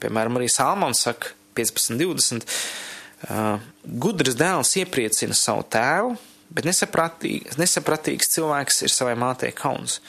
[0.01, 2.43] Piemēram, arī Salmans saka 15.20.
[3.21, 3.63] Uh,
[4.01, 6.15] gudrs dēls iepriecina savu tēvu,
[6.51, 10.01] bet nesapratīgs, nesapratīgs cilvēks ir savai mātei kauns.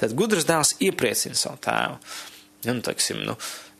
[0.00, 2.00] Tad gudrs dēls iepriecina savu tēvu.
[2.64, 3.36] Nu, teiksim, nu,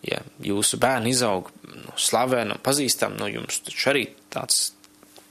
[0.06, 4.68] ja jūsu bērni izaug nu, slaveni un pazīstami, nu, jums taču arī tāds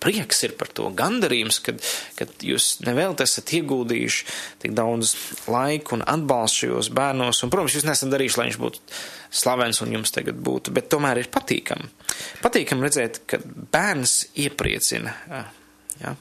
[0.04, 1.80] prieks ir par to gandarījums, kad,
[2.20, 4.26] kad jūs nevēl esat ieguldījuši
[4.64, 5.16] tik daudz
[5.48, 8.84] laika un atbalstu šajos bērnos, un, protams, jūs nesat darījuši, lai viņš būtu
[9.34, 11.90] slavens un jums tagad būtu, bet tomēr ir patīkami.
[12.44, 15.16] Patīkami redzēt, ka bērns iepriecina.
[16.04, 16.16] Ja?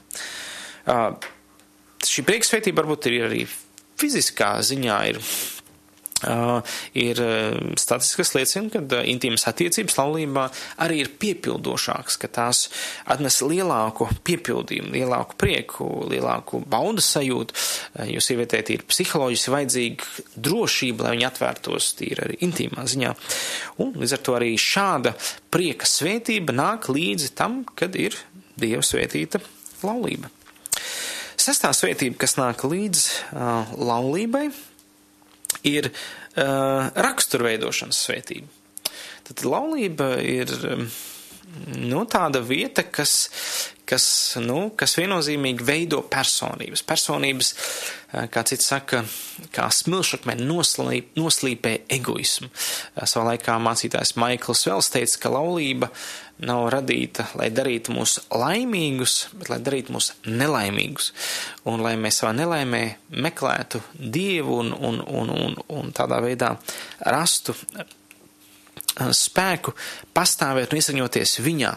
[2.03, 3.43] Šī prieksveitība varbūt ir arī
[3.99, 5.21] fiziskā ziņā ir
[6.97, 10.47] ir uh, statistikas liecina, ka uh, intīmas attiecības laulībā
[10.83, 12.65] arī ir piepildošākas, ka tās
[13.09, 17.57] atnes lielāku piepildījumu, lielāku prieku, lielāku baudas sajūtu,
[18.09, 23.13] jo sievietē ir psiholoģiski vajadzīga drošība, lai viņa atvērtos tīri arī intīmā ziņā.
[23.83, 25.15] Un līdz ar to arī šāda
[25.53, 28.17] prieka svētība nāk līdzi tam, kad ir
[28.53, 29.39] Dieva svētīta
[29.81, 30.29] laulība.
[31.39, 33.01] Sestā svētība, kas nāk līdz
[33.33, 34.45] uh, laulībai,
[35.67, 38.49] ir uh, raksturveidošanas svētība.
[39.23, 40.87] Tad laulība ir um,
[41.77, 43.13] nu, tāda vieta, kas,
[43.87, 44.05] kas,
[44.41, 46.83] nu, kas viennozīmīgi veido personības.
[46.87, 47.53] Personības,
[48.33, 49.03] kā cits saka,
[49.53, 52.49] kā smilšakmeni noslīp, noslīpē egoismu.
[52.99, 55.91] Savā laikā mācītājs Maikls Vels teica, ka laulība
[56.43, 61.13] nav radīta, lai darītu mūs laimīgus, bet lai darītu mūs nelaimīgus.
[61.71, 62.83] Un lai mēs savā nelaimē
[63.23, 66.55] meklētu Dievu un, un, un, un, un tādā veidā
[67.07, 67.55] rastu
[68.93, 69.73] spēku
[70.13, 71.71] pastāvēt un iesaņoties viņā.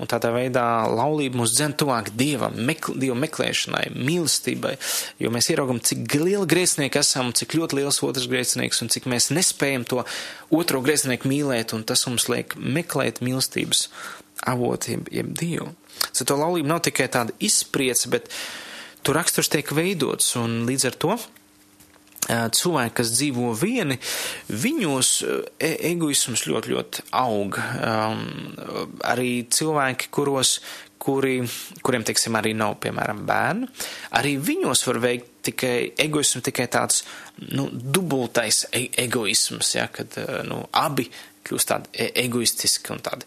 [0.00, 4.72] Un tādā veidā laulība mūs dzen tuvāk dievam, mekl, dievu meklēšanai, mīlestībai,
[5.20, 9.30] jo mēs ieraugam, cik liela grēcinieki esam, cik ļoti liels otrs grēcinieks un cik mēs
[9.34, 10.00] nespējam to
[10.50, 13.88] otro grēcinieku mīlēt, un tas mums liek meklēt mīlestības
[14.48, 15.70] avotu, jeb, dievu.
[16.10, 18.32] So to laulība nav tikai tāda izpriece, bet
[19.02, 21.16] tur raksturs tiek veidots, un līdz ar to
[22.28, 23.96] cilvēki, kas dzīvo vieni,
[24.48, 25.10] viņos
[25.58, 27.58] egoisms ļoti, ļoti aug.
[27.82, 28.22] Um,
[29.10, 30.60] arī cilvēki, kuros,
[31.02, 31.40] kuri,
[31.82, 33.68] kuriem, teiksim, arī nav, piemēram, bērnu,
[34.18, 37.02] arī viņos var veikt tikai egoismu, tikai tāds,
[37.50, 40.14] nu, dubultais e egoisms, ja, kad,
[40.46, 41.08] nu, abi
[41.42, 43.26] kļūst tādi e egoistiski un tādi,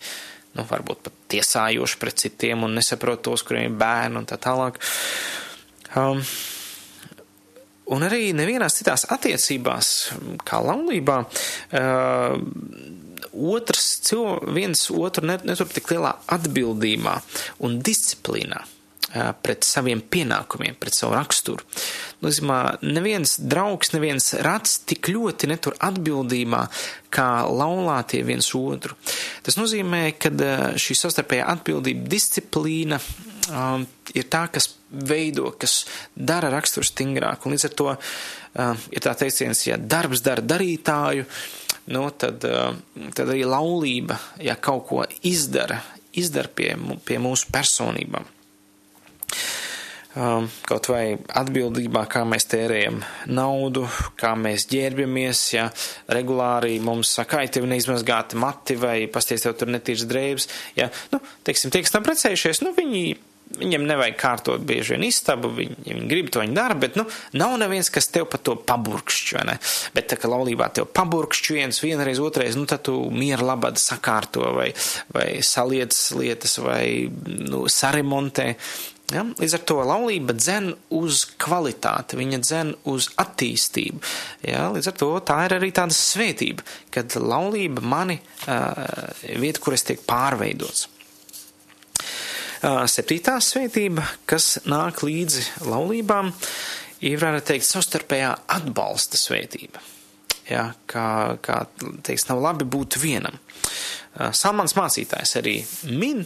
[0.55, 4.79] nu, varbūt pat tiesājoši pret citiem un nesaprot tos, kuriem ir bērni un tā tālāk.
[5.95, 6.21] Um,
[7.85, 9.89] Un arī nevienās citās attiecībās,
[10.45, 12.37] kā laulībā, uh,
[13.35, 17.13] otrs cilvēks viens otru netur tik lielā atbildībā
[17.67, 21.61] un disciplīnā uh, pret saviem pienākumiem, pret savu raksturu.
[22.25, 22.57] Nozīmē,
[22.89, 26.63] neviens draugs, neviens rats tik ļoti netur atbildībā,
[27.13, 28.97] kā laulātie viens otru.
[29.45, 32.97] Tas nozīmē, ka uh, šī savstarpējā atbildība, disciplīna
[33.51, 33.85] um,
[34.17, 35.83] ir tā, kas veido, kas
[36.15, 37.45] dara raksturu stingrāk.
[37.45, 41.27] Un līdz ar to uh, ir tā teiciens, ja darbs dara darītāju,
[41.95, 45.81] nu, tad, uh, tad arī laulība, ja kaut ko izdara,
[46.15, 46.73] izdara pie,
[47.05, 48.33] pie mūsu personībām.
[50.15, 53.01] Um, kaut vai atbildībā, kā mēs tērējam
[53.35, 53.81] naudu,
[54.15, 55.65] kā mēs ģērbjamies, ja
[56.15, 60.47] regulāri mums saka, ai, tev neizmazgāti mati vai pasties tev tur netīrs drēbes,
[60.79, 63.03] ja, nu, teiksim, tie, kas tam precējušies, nu, viņi
[63.59, 67.05] Viņam nevajag kārtot bieži vien istabu, viņi, ja viņi grib to viņi dara, bet, nu,
[67.37, 69.57] nav neviens, kas tev par to paburkšķi, vai ne?
[69.95, 74.51] Bet, tā kā laulībā tev paburkšķi viens, vienreiz, otrais, nu, tad tu miera labad sakārto
[74.55, 74.71] vai,
[75.15, 78.53] vai saliec lietas vai, nu, saremontē.
[79.13, 79.21] Ja?
[79.37, 84.01] Līdz ar to laulība dzen uz kvalitāti, viņa dzen uz attīstību.
[84.47, 84.67] Ja?
[84.73, 88.81] Līdz ar to tā ir arī tāda svētība, kad laulība mani uh,
[89.37, 90.87] vieta, kur es tiek pārveidots.
[92.65, 96.31] Septītā svētība, kas nāk līdzi laulībām,
[97.05, 99.81] ir, varētu teikt, savstarpējā atbalsta svētība.
[100.49, 101.59] Ja, kā, kā
[102.05, 103.37] teiks, nav labi būt vienam.
[104.15, 105.59] Salmans mācītājs arī
[105.91, 106.23] min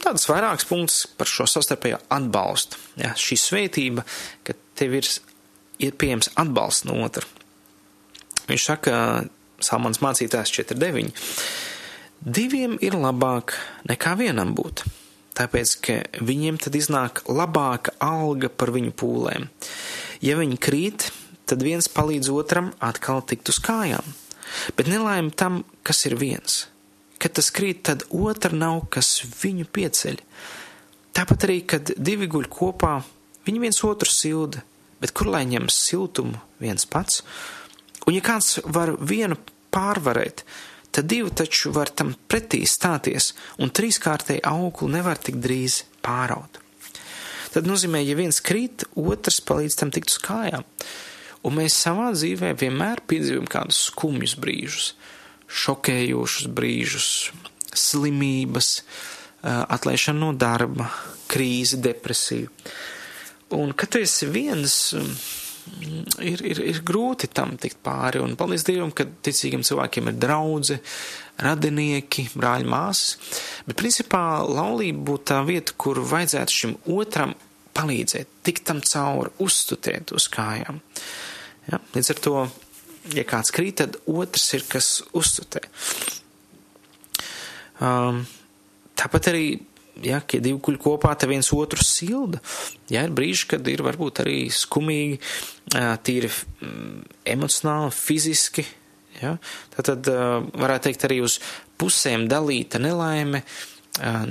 [0.00, 2.80] tādas vairākas punktus par šo savstarpējo atbalstu.
[3.02, 4.04] Ja, šī svētība,
[4.46, 5.10] ka tev ir,
[5.84, 7.26] ir pieejams atbalsts no otra.
[8.48, 8.94] Viņš saka,
[9.64, 11.12] Salmans mācītājs 4.9.
[12.24, 13.52] Diviem ir labāk
[13.90, 14.86] nekā vienam būt
[15.38, 19.48] tāpēc, ka viņiem tad iznāk labāka alga par viņu pūlēm.
[20.24, 21.10] Ja viņi krīt,
[21.48, 24.04] tad viens palīdz otram atkal tikt uz kājām.
[24.76, 26.66] Bet nelaime tam, kas ir viens.
[27.18, 30.20] Kad tas krīt, tad otra nav, kas viņu pieceļ.
[31.16, 32.98] Tāpat arī, kad divi guļ kopā,
[33.46, 34.62] viņi viens otru silda,
[35.02, 37.24] bet kur lai ņem siltumu viens pats?
[38.06, 39.38] Un ja kāds var vienu
[39.74, 40.44] pārvarēt,
[40.98, 43.30] tad divi taču var tam pretī stāties,
[43.62, 46.58] un trīskārtēji augli nevar tik drīz pāraut.
[47.54, 50.66] Tad nozīmē, ja viens krīt, otrs palīdz tam tikt uz kājām.
[51.46, 54.88] Un mēs savā dzīvē vienmēr piedzīvojam kādus skumjus brīžus,
[55.46, 57.08] šokējošus brīžus,
[57.78, 58.72] slimības,
[59.46, 60.90] atlaišanu no darba,
[61.30, 62.50] krīzi, depresiju.
[63.54, 64.74] Un, kad tu esi viens,
[66.24, 70.78] ir, ir, ir grūti tam tikt pāri, un paldies Dievam, ka ticīgiem cilvēkiem ir draudzi,
[71.44, 73.18] radinieki, brāļi, māsas,
[73.66, 77.34] bet principā laulība būtu tā vieta, kur vajadzētu šim otram
[77.78, 80.80] palīdzēt, tikt tam cauri, uzstutēt uz kājām.
[81.68, 81.80] Ja?
[81.94, 82.34] Līdz ar to,
[83.14, 85.62] ja kāds krīt, tad otrs ir, kas uzstutē.
[87.78, 88.24] Um,
[88.98, 89.44] tāpat arī
[90.04, 92.40] ja, ja divi kuļi kopā, te viens otru silda.
[92.92, 95.20] Ja, ir brīži, kad ir varbūt arī skumīgi,
[96.04, 96.30] tīri
[97.28, 98.66] emocionāli, fiziski.
[99.18, 99.34] Ja,
[99.74, 100.10] tad, tad
[100.54, 101.40] varētu teikt arī uz
[101.78, 103.42] pusēm dalīta nelaime,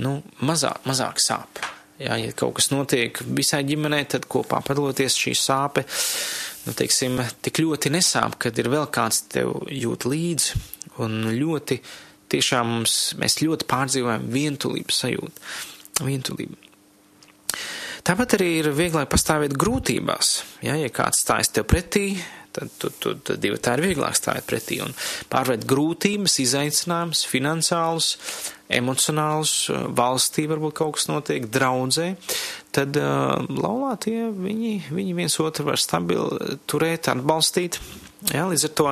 [0.00, 1.60] nu, mazāk, mazāk sāp.
[1.98, 5.82] Ja, ja kaut kas notiek visai ģimenē, tad kopā padaloties šī sāpe,
[6.64, 10.62] nu, teiksim, tik ļoti nesāp, kad ir vēl kāds tev jūt līdzi
[11.02, 11.80] un ļoti
[12.32, 15.46] tiešām mums, mēs ļoti pārdzīvojam vientulības sajūtu.
[16.06, 16.58] Vientulību.
[18.08, 20.28] Tāpat arī ir vieglāk pastāvēt grūtībās.
[20.64, 22.14] Ja, ja kāds stājas tev pretī,
[22.56, 24.94] tad, tad, tad, tad divi tā ir vieglāk stāvēt pretī un
[25.32, 28.10] pārvērt grūtības, izaicinājumus, finansiālus,
[28.78, 29.54] emocionālus,
[29.98, 32.10] valstī varbūt kaut kas notiek, draudzē,
[32.74, 37.80] tad uh, laulātie viņi, viņi viens otru var stabili turēt, atbalstīt.
[38.34, 38.88] Ja, līdz ar to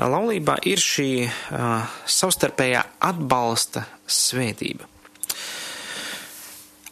[0.00, 4.88] laulībā ir šī uh, savstarpējā atbalsta svētība.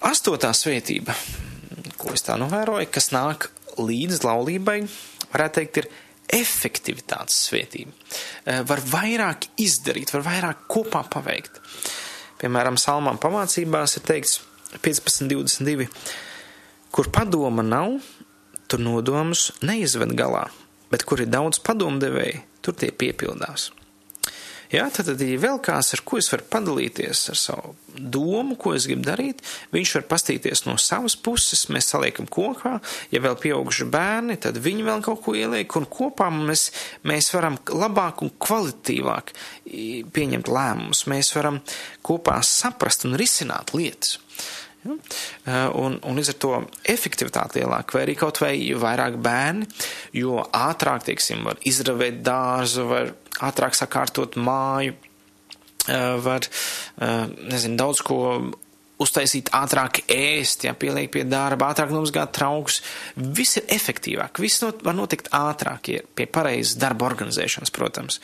[0.08, 1.14] Astotā svētība,
[1.98, 3.48] ko es tā novēroju, kas nāk
[3.80, 4.82] līdz laulībai,
[5.32, 5.88] varētu teikt, ir
[6.38, 7.94] efektivitātes svētība.
[8.68, 11.58] Var vairāk izdarīt, var vairāk kopā paveikt.
[12.38, 14.38] Piemēram, salmām pamācībās ir teikts
[14.84, 15.88] 15.22,
[16.94, 17.98] kur padoma nav,
[18.68, 20.44] tur nodomus neizved galā,
[20.92, 23.70] bet kur ir daudz padomdevēji, tur tie piepildās.
[24.68, 28.74] Jā, tad, tad ja vēl kāds, ar ko es varu padalīties ar savu domu, ko
[28.76, 29.40] es gribu darīt,
[29.72, 32.74] viņš var pastīties no savas puses, mēs saliekam kokā,
[33.08, 36.66] ja vēl pieauguši bērni, tad viņi vēl kaut ko ieliek, un kopā mēs,
[37.08, 39.32] mēs varam labāk un kvalitīvāk
[40.12, 41.62] pieņemt lēmumus, mēs varam
[42.04, 44.18] kopā saprast un risināt lietas.
[44.84, 44.94] Ja?
[45.74, 46.52] Un, un līdz ar to
[46.88, 49.68] efektivitāte lielāka, vai arī kaut vai vairāk bērni,
[50.16, 53.12] jo ātrāk, teiksim, var izravēt dārzu, var
[53.48, 54.96] ātrāk sakārtot māju,
[56.22, 56.48] var,
[57.00, 58.18] nezinu, daudz ko
[58.98, 62.80] uztaisīt ātrāk ēst, ja pieliek pie darba, ātrāk nomazgāt traukus.
[63.14, 68.18] Viss ir efektīvāk, viss not, var notikt ātrāk, ja pie pareizas darba organizēšanas, protams.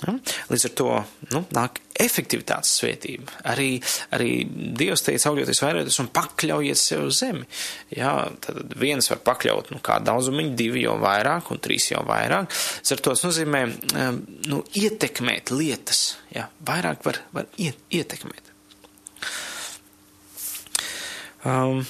[0.00, 0.14] Ja?
[0.48, 0.88] Līdz ar to
[1.34, 3.34] nu, nāk efektivitātes svētība.
[3.52, 3.74] Arī,
[4.16, 7.44] arī Dievs teica, augļoties vairāties un pakļaujiet sev uz zemi.
[7.92, 8.14] Ja?
[8.44, 12.48] Tad viens var pakļaut nu, kā daudzumiņu, divi jau vairāk un trīs jau vairāk.
[12.80, 13.64] Līdz ar to tas nozīmē
[14.48, 16.04] nu, ietekmēt lietas.
[16.34, 16.48] Ja?
[16.66, 18.48] Vairāk var, var iet, ietekmēt.
[21.40, 21.84] Um,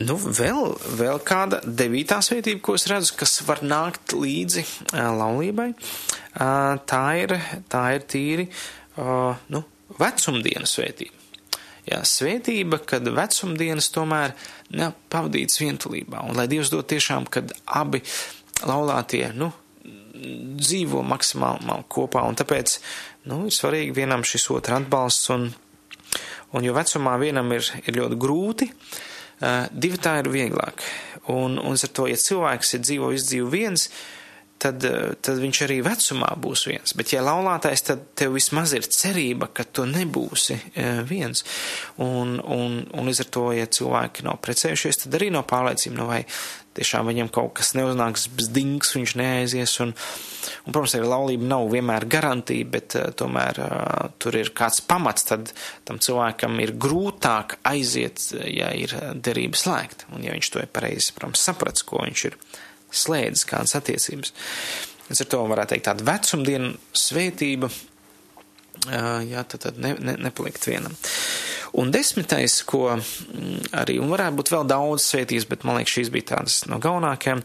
[0.00, 4.62] Nu, vēl, vēl kāda devītā svētība, ko es redzu, kas var nākt līdzi
[4.96, 5.74] laulībai,
[6.88, 7.34] tā, ir,
[7.68, 8.46] tā ir tīri
[8.96, 9.60] nu,
[10.00, 11.18] vecumdienas svētība.
[11.90, 14.32] Jā, svētība, kad vecumdienas tomēr
[14.78, 18.00] nav pavadītas vientulībā, un lai Dievs dod tiešām, kad abi
[18.64, 19.50] laulātie, nu,
[19.84, 22.78] dzīvo maksimāli kopā, un tāpēc,
[23.28, 25.48] nu, ir svarīgi vienam šis otru atbalsts, un,
[26.56, 29.06] un jo vecumā vienam ir, ir ļoti grūti, Uh,
[29.72, 30.84] divi tā ir vieglāk.
[31.32, 33.86] Un, un ar to, ja cilvēks ir dzīvo izdzīvo viens,
[34.60, 36.94] tad, uh, tad viņš arī vecumā būs viens.
[36.96, 41.44] Bet, ja laulātais, tad tev vismaz ir cerība, ka tu nebūsi uh, viens.
[42.04, 46.10] Un, un, un līdz ar to, ja cilvēki nav precējušies, tad arī nav pārliecība, no
[46.10, 46.22] vai
[46.80, 49.74] tiešām viņam kaut kas neuznāks bzdings, viņš neaizies.
[49.84, 54.82] Un, un, protams, arī laulība nav vienmēr garantija, bet uh, tomēr uh, tur ir kāds
[54.88, 55.52] pamats, tad
[55.88, 60.10] tam cilvēkam ir grūtāk aiziet, ja ir derība slēgta.
[60.16, 62.40] Un ja viņš to ir pareizi, protams, saprats, ko viņš ir
[62.90, 64.34] slēdzis, kādas attiecības.
[65.10, 70.70] Līdz ar to varētu teikt tāda vecumdienu svētība, uh, jā, tad, tad ne, ne, nepalikt
[70.70, 70.96] vienam.
[71.78, 76.10] Un desmitais, ko mm, arī, un varētu būt vēl daudz svētības, bet man liekas, šīs
[76.14, 77.42] bija tādas no galvenākajām.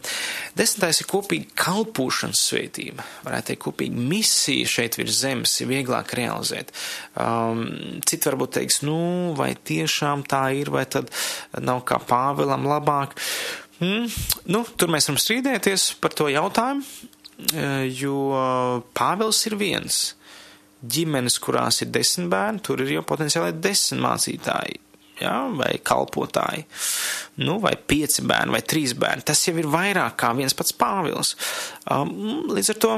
[0.58, 3.06] Desmitais ir kopīga kalpošanas svētība.
[3.26, 6.74] Varētu teikt, kopīga misija šeit virs zemes ir vieglāk realizēt.
[7.14, 8.98] Um, citi varbūt teiks, nu,
[9.38, 11.12] vai tiešām tā ir, vai tad
[11.62, 13.14] nav kā Pāvēlam labāk.
[13.78, 14.10] Mm,
[14.50, 16.82] nu, tur mēs varam strīdēties par to jautājumu,
[17.52, 20.06] eh, jo Pāvils ir viens
[20.82, 24.82] ģimenes, kurās ir desmit bērni, tur ir jau potenciāli desmit mācītāji.
[25.16, 26.66] Ja, vai kalpotāji,
[27.40, 29.24] nu, vai pieci bērni, vai trīs bērni.
[29.24, 31.30] Tas jau ir vairāk kā viens pats Pāvils.
[31.88, 32.10] Um,
[32.52, 32.90] līdz ar to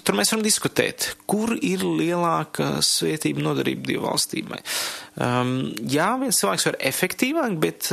[0.00, 4.62] tur mēs varam diskutēt, kur ir lielāka svētība nodarība Dieva valstībai.
[5.20, 5.52] Um,
[5.84, 7.90] jā, viens cilvēks var efektīvāk, bet,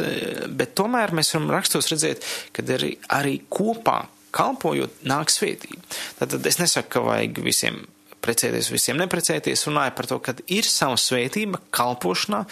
[0.47, 2.23] bet tomēr mēs varam rakstos redzēt,
[2.55, 4.05] ka arī, arī kopā
[4.37, 5.83] kalpojot nāk svētība.
[6.21, 7.83] Tātad es nesaku, ka vajag visiem
[8.27, 12.43] precēties, visiem neprecēties, runāja par to, ka ir sava svētība kalpošanā,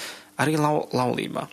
[0.41, 1.45] arī lau, laulībā.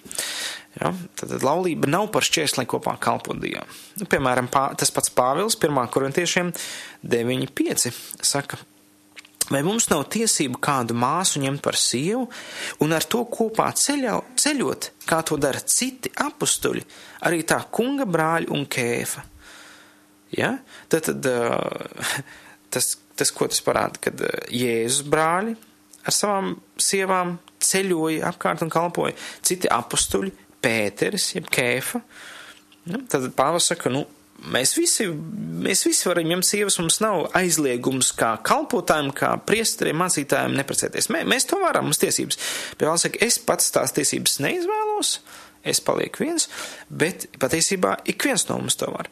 [0.81, 0.93] Ja?
[1.19, 3.69] Tad laulība nav par šķērsli, kopā kalpot Dievam.
[4.01, 5.81] Nu, piemēram, pā, tas pats Pāvils 1.
[5.93, 6.53] korintiešiem
[7.05, 7.91] 9.5
[8.25, 8.59] saka,
[9.53, 12.29] vai mums nav tiesību kādu māsu ņemt par sievu
[12.85, 16.87] un ar to kopā ceļo, ceļot, kā to dara citi apstuļi,
[17.29, 19.27] arī tā kunga brāļi un kēfa.
[20.33, 20.55] Ja?
[20.89, 22.17] Tad, tad uh,
[22.73, 25.57] tas, tas, ko tas parāda, kad eh, Jēzus brāļi
[26.03, 30.33] ar savām sievām ceļoja apkārt un kalpoja, citi apstuļi,
[30.63, 31.99] Pēteris, jeb Kēfa.
[32.91, 34.05] Nu, tad Pāvils saka, nu,
[34.55, 35.09] mēs visi,
[35.63, 41.11] mēs visi varam ņemt sievas, mums nav aizliegums kā kalpotājiem, kā priesteriem, mācītājiem neprecēties.
[41.15, 42.39] Mē, mēs to varam, mums tiesības.
[42.77, 45.17] Bet vēl saka, es pats tās tiesības neizvēlos,
[45.67, 46.49] es palieku viens,
[46.91, 49.11] bet patiesībā ik viens no mums to var.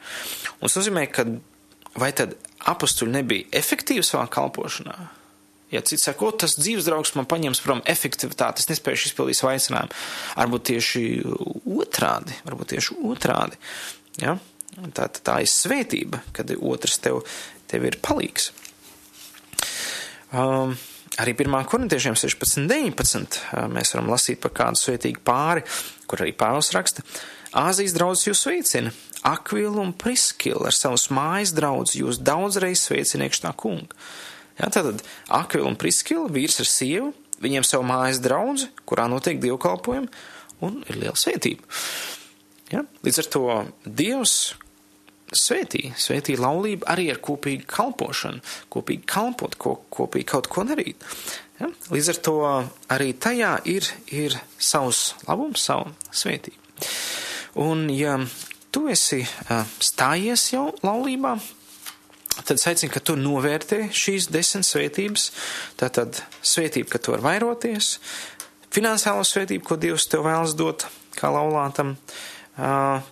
[0.58, 1.26] Un tas nozīmē, ka
[1.98, 2.34] vai tad
[2.68, 4.98] apustuļi nebija efektīvi savā kalpošanā?
[5.70, 9.98] Ja cits saka, tas dzīves draugs man paņems prom efektivitāti, es nespēju izpildīt savu aicinājumu.
[10.40, 11.02] Varbūt tieši
[11.78, 13.60] otrādi, varbūt tieši otrādi.
[14.18, 14.34] Ja?
[14.96, 17.22] Tā, tā ir svētība, kad otrs tev,
[17.70, 18.50] tev ir palīgs.
[20.34, 20.74] Um,
[21.22, 21.54] arī 1.
[21.70, 25.62] korintiešiem 16, 19 mēs varam lasīt par kādu svētīgu pāri,
[26.10, 27.06] kur arī Pāvils raksta.
[27.58, 28.92] Āzijas draugs jūs sveicina,
[29.26, 33.96] Akvilu un Priskilu ar savus mājas draugus jūs daudzreiz sveicina iekšā kunga.
[34.60, 40.10] Ja, tātad Akvila un Priskila, vīrs ar sievu, viņiem savu mājas draudzi, kurā notiek dievkalpojumi,
[40.64, 41.64] un ir liela svētība.
[42.72, 42.84] Ja?
[43.04, 43.44] Līdz ar to
[43.84, 44.34] Dievs
[45.36, 48.42] svētī, svētī laulību arī ar kopīgu kalpošanu,
[48.72, 51.06] kopīgi kalpot, ko, kopīgi kaut ko darīt.
[51.60, 51.70] Ja?
[51.92, 52.36] Līdz ar to
[52.92, 56.58] arī tajā ir, ir savs labums, savu svētību.
[57.60, 58.16] Un ja
[58.72, 59.22] tu esi
[59.82, 61.34] stājies jau laulībā,
[62.46, 65.30] tad aicinu, ka tu novērtē šīs desmit svētības.
[65.80, 67.96] Tātad svētība, ka tu vari vairoties,
[68.74, 70.86] finansiālo svētību, ko Dievs tev vēlas dot
[71.18, 71.96] kā laulātam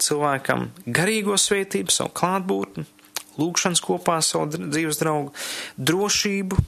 [0.02, 2.84] cilvēkam, garīgo svētību, savu klātbūtni,
[3.38, 5.32] lūgšanas kopā savu dzīves draugu,
[5.78, 6.58] drošību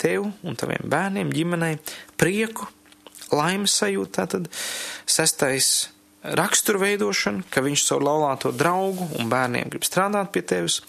[0.00, 1.76] tev un taviem bērniem, ģimenei,
[2.20, 2.66] prieku,
[3.34, 4.48] laimes sajūtu, tātad
[5.06, 5.93] sestais
[6.24, 10.80] raksturu veidošana, ka viņš savu laulāto draugu un bērniem grib strādāt pie tevis.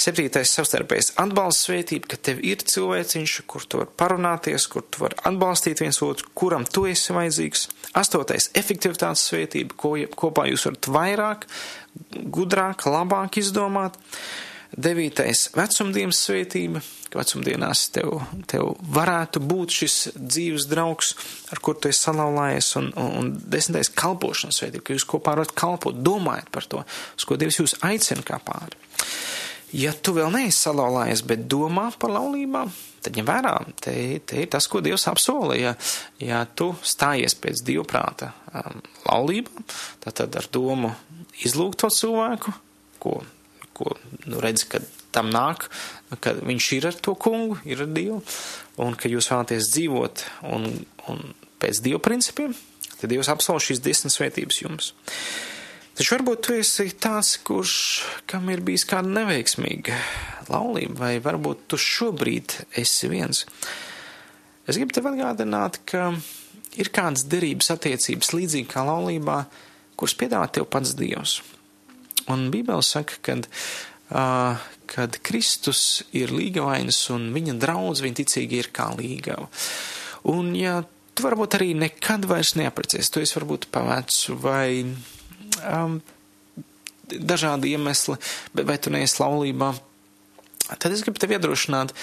[0.00, 5.18] Septītais savstarpējs atbalsts svētība, ka tev ir cilvēciņš, kur tu vari parunāties, kur tu vari
[5.28, 7.66] atbalstīt viens otru, kuram tu esi vajadzīgs.
[8.00, 9.92] Astotais efektivitātes svētība, ko
[10.22, 11.44] kopā jūs varat vairāk,
[12.32, 14.00] gudrāk, labāk izdomāt.
[14.70, 15.48] Devītais.
[15.56, 21.14] Vecumdienas svētība, ka vecumdienās tev, tev varētu būt šis dzīves draugs,
[21.50, 23.90] ar kur tu esi salauzājies, un, un, un desmitais.
[23.90, 26.84] Kalpošanas svētība, ka jūs kopā varat kalpot, domājat par to,
[27.18, 28.78] uz ko Dievs jūs aicina kā pāri.
[29.74, 32.70] Ja tu vēl neesi salauzājies, bet domā par laulībām,
[33.02, 33.52] tad ņem vērā,
[33.82, 33.92] te,
[34.26, 35.58] te ir tas, ko Dievs apsola.
[35.58, 35.74] Ja,
[36.22, 39.66] ja tu stājies pēc dievprāta um, laulībām,
[40.02, 40.94] tad, tad ar domu
[41.46, 42.54] izlūgt to cilvēku,
[43.02, 43.20] ko,
[43.80, 43.96] ko
[44.28, 44.82] nu, redzi, ka
[45.14, 45.66] tam nāk,
[46.22, 48.20] ka viņš ir ar to kungu, ir ar Dievu,
[48.84, 50.68] un ka jūs vēlaties dzīvot un,
[51.10, 51.22] un
[51.60, 52.54] pēc Dieva principiem,
[52.96, 54.92] tad Dievs apsola šīs desmit svētības jums.
[55.98, 57.72] Taču varbūt tu esi tāds, kurš,
[58.30, 59.98] kam ir bijis kāda neveiksmīga
[60.48, 63.44] laulība, vai varbūt tu šobrīd esi viens.
[64.64, 66.12] Es gribu tev atgādināt, ka
[66.78, 69.42] ir kādas derības attiecības līdzīgi kā laulībā,
[69.98, 71.40] kuras piedāvā tev pats Dievs.
[72.30, 73.48] Un Bībele saka, kad,
[74.12, 74.60] uh,
[74.90, 79.48] kad Kristus ir līgavainis un viņa draudz, viņa ticīgi ir kā līgava.
[80.30, 80.80] Un ja
[81.14, 86.00] tu varbūt arī nekad vairs neaprecies, tu esi varbūt pavecs vai um,
[87.10, 88.16] dažādi iemesli,
[88.54, 89.72] bet vai tu neesi laulībā,
[90.76, 91.94] tad es gribu tevi iedrošināt,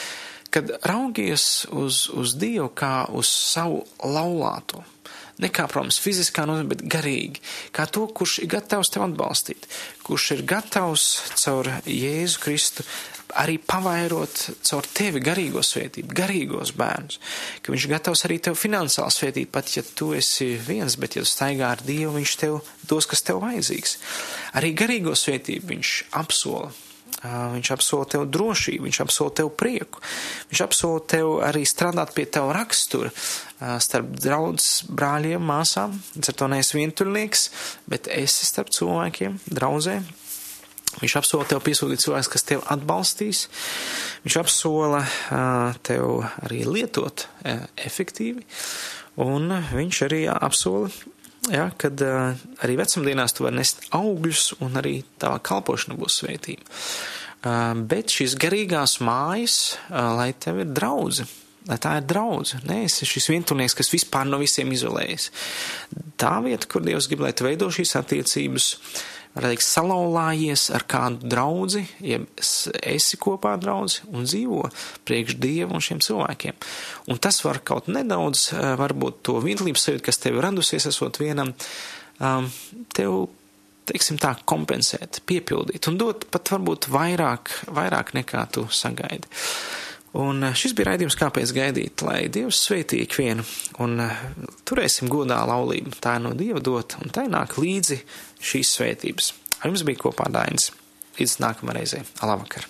[0.53, 4.83] kad raugies uz, uz Dievu kā uz savu laulāto.
[5.43, 7.43] Ne kā, protams, fiziskā nozīmē, bet garīgi.
[7.75, 9.67] Kā to, kurš ir gatavs tev atbalstīt,
[10.07, 11.05] kurš ir gatavs
[11.37, 12.87] caur Jēzu Kristu
[13.35, 17.19] arī pavairot caur tevi garīgo svētību, garīgos bērnus,
[17.61, 21.29] ka viņš gatavs arī tev finansiāli svētīt, pat ja tu esi viens, bet ja tu
[21.29, 23.97] staigā ar Dievu, viņš tev dos, kas tev vajadzīgs.
[24.57, 26.71] Arī garīgo svētību viņš apsola.
[27.23, 30.03] Viņš apsola tev drošību, viņš apsola tev prieku,
[30.51, 33.09] viņš apsola tev arī strādāt pie tev rakstura
[33.81, 37.49] starp draudz brāļiem, māsām, ar to neesi vientuļnieks,
[37.89, 40.05] bet esi starp cilvēkiem, draudzēm,
[40.97, 43.43] Viņš apsola tev piesūtīt cilvēks, kas tev atbalstīs.
[44.23, 48.45] Viņš apsola uh, tev arī lietot uh, efektīvi.
[49.21, 50.89] Un viņš arī apsola,
[51.53, 56.67] jā, kad uh, arī vecumdienās tu vari nest augļus un arī tava kalpošana būs svētība.
[56.67, 61.27] Uh, bet šīs garīgās mājas, uh, lai tev ir draudze,
[61.69, 62.61] lai tā ir draudze.
[62.67, 65.29] Nē, es esmu šis vientuļnieks, kas vispār no visiem izolējas.
[66.19, 69.05] Tā vieta, kur Dievs grib, lai tu veido šīs attiecības, uh,
[69.43, 72.19] teikt, salauzājies ar kādu draugu, ja
[72.81, 74.63] esi kopā ar draugu un dzīvo
[75.07, 76.57] priekš dievu un šiem cilvēkiem.
[77.11, 81.53] Un tas var kaut nedaudz, eh, varbūt to vienlības sajūtu, kas tev radusies, esot vienam,
[82.19, 82.51] um,
[82.93, 83.27] tev,
[83.87, 89.27] teiksim tā, kompensēt, piepildīt un dot pat varbūt vairāk, vairāk nekā tu sagaidi.
[90.17, 93.45] Un eh, šis bija raidījums, kāpēc gaidīt, lai Dievs sveitī ikvienu,
[93.83, 94.23] un eh,
[94.67, 95.97] turēsim godā laulību.
[96.01, 97.99] Tā ir no Dieva dot, un tai nāk līdzi
[98.41, 99.33] šīs svētības.
[99.61, 100.71] Ar jums bija kopā Dainis.
[101.17, 102.03] līdz nākamajai reizei.
[102.21, 102.67] Labvakar!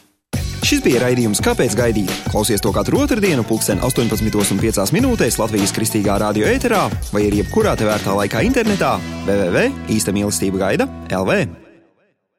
[0.68, 2.12] Šis bija raidījums Kāpēc gaidīt?
[2.32, 6.82] Klausies to katru otrdienu, pulksten 18,5 minūtēs Latvijas kristīgā radio ēterā
[7.14, 8.98] vai arī jebkurā te vērtā laikā internetā
[9.30, 11.67] www.īsta mīlestība gaida LV.